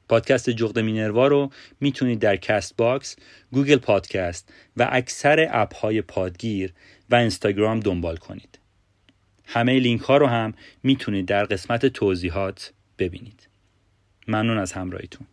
پادکست 0.09 0.51
جغد 0.51 0.79
مینروا 0.79 1.27
رو 1.27 1.51
می‌تونید 1.81 2.19
در 2.19 2.37
Castbox، 2.37 3.17
Google 3.53 3.77
Podcast 3.77 4.53
و 4.77 4.89
اکثر 4.93 5.49
اپ 5.51 5.75
های 5.75 6.03
پادگیر 6.03 6.73
و 7.11 7.15
اینستاگرام 7.15 7.81
دنبال 7.81 8.17
کنید. 8.17 8.59
همه 9.45 9.79
لینک 9.79 10.01
ها 10.01 10.17
رو 10.17 10.27
هم 10.27 10.55
می‌تونید 10.83 11.27
در 11.27 11.45
قسمت 11.45 11.87
توضیحات 11.87 12.73
ببینید. 12.99 13.49
ممنون 14.29 14.59
از 14.59 14.73
همراهیتون. 14.73 15.27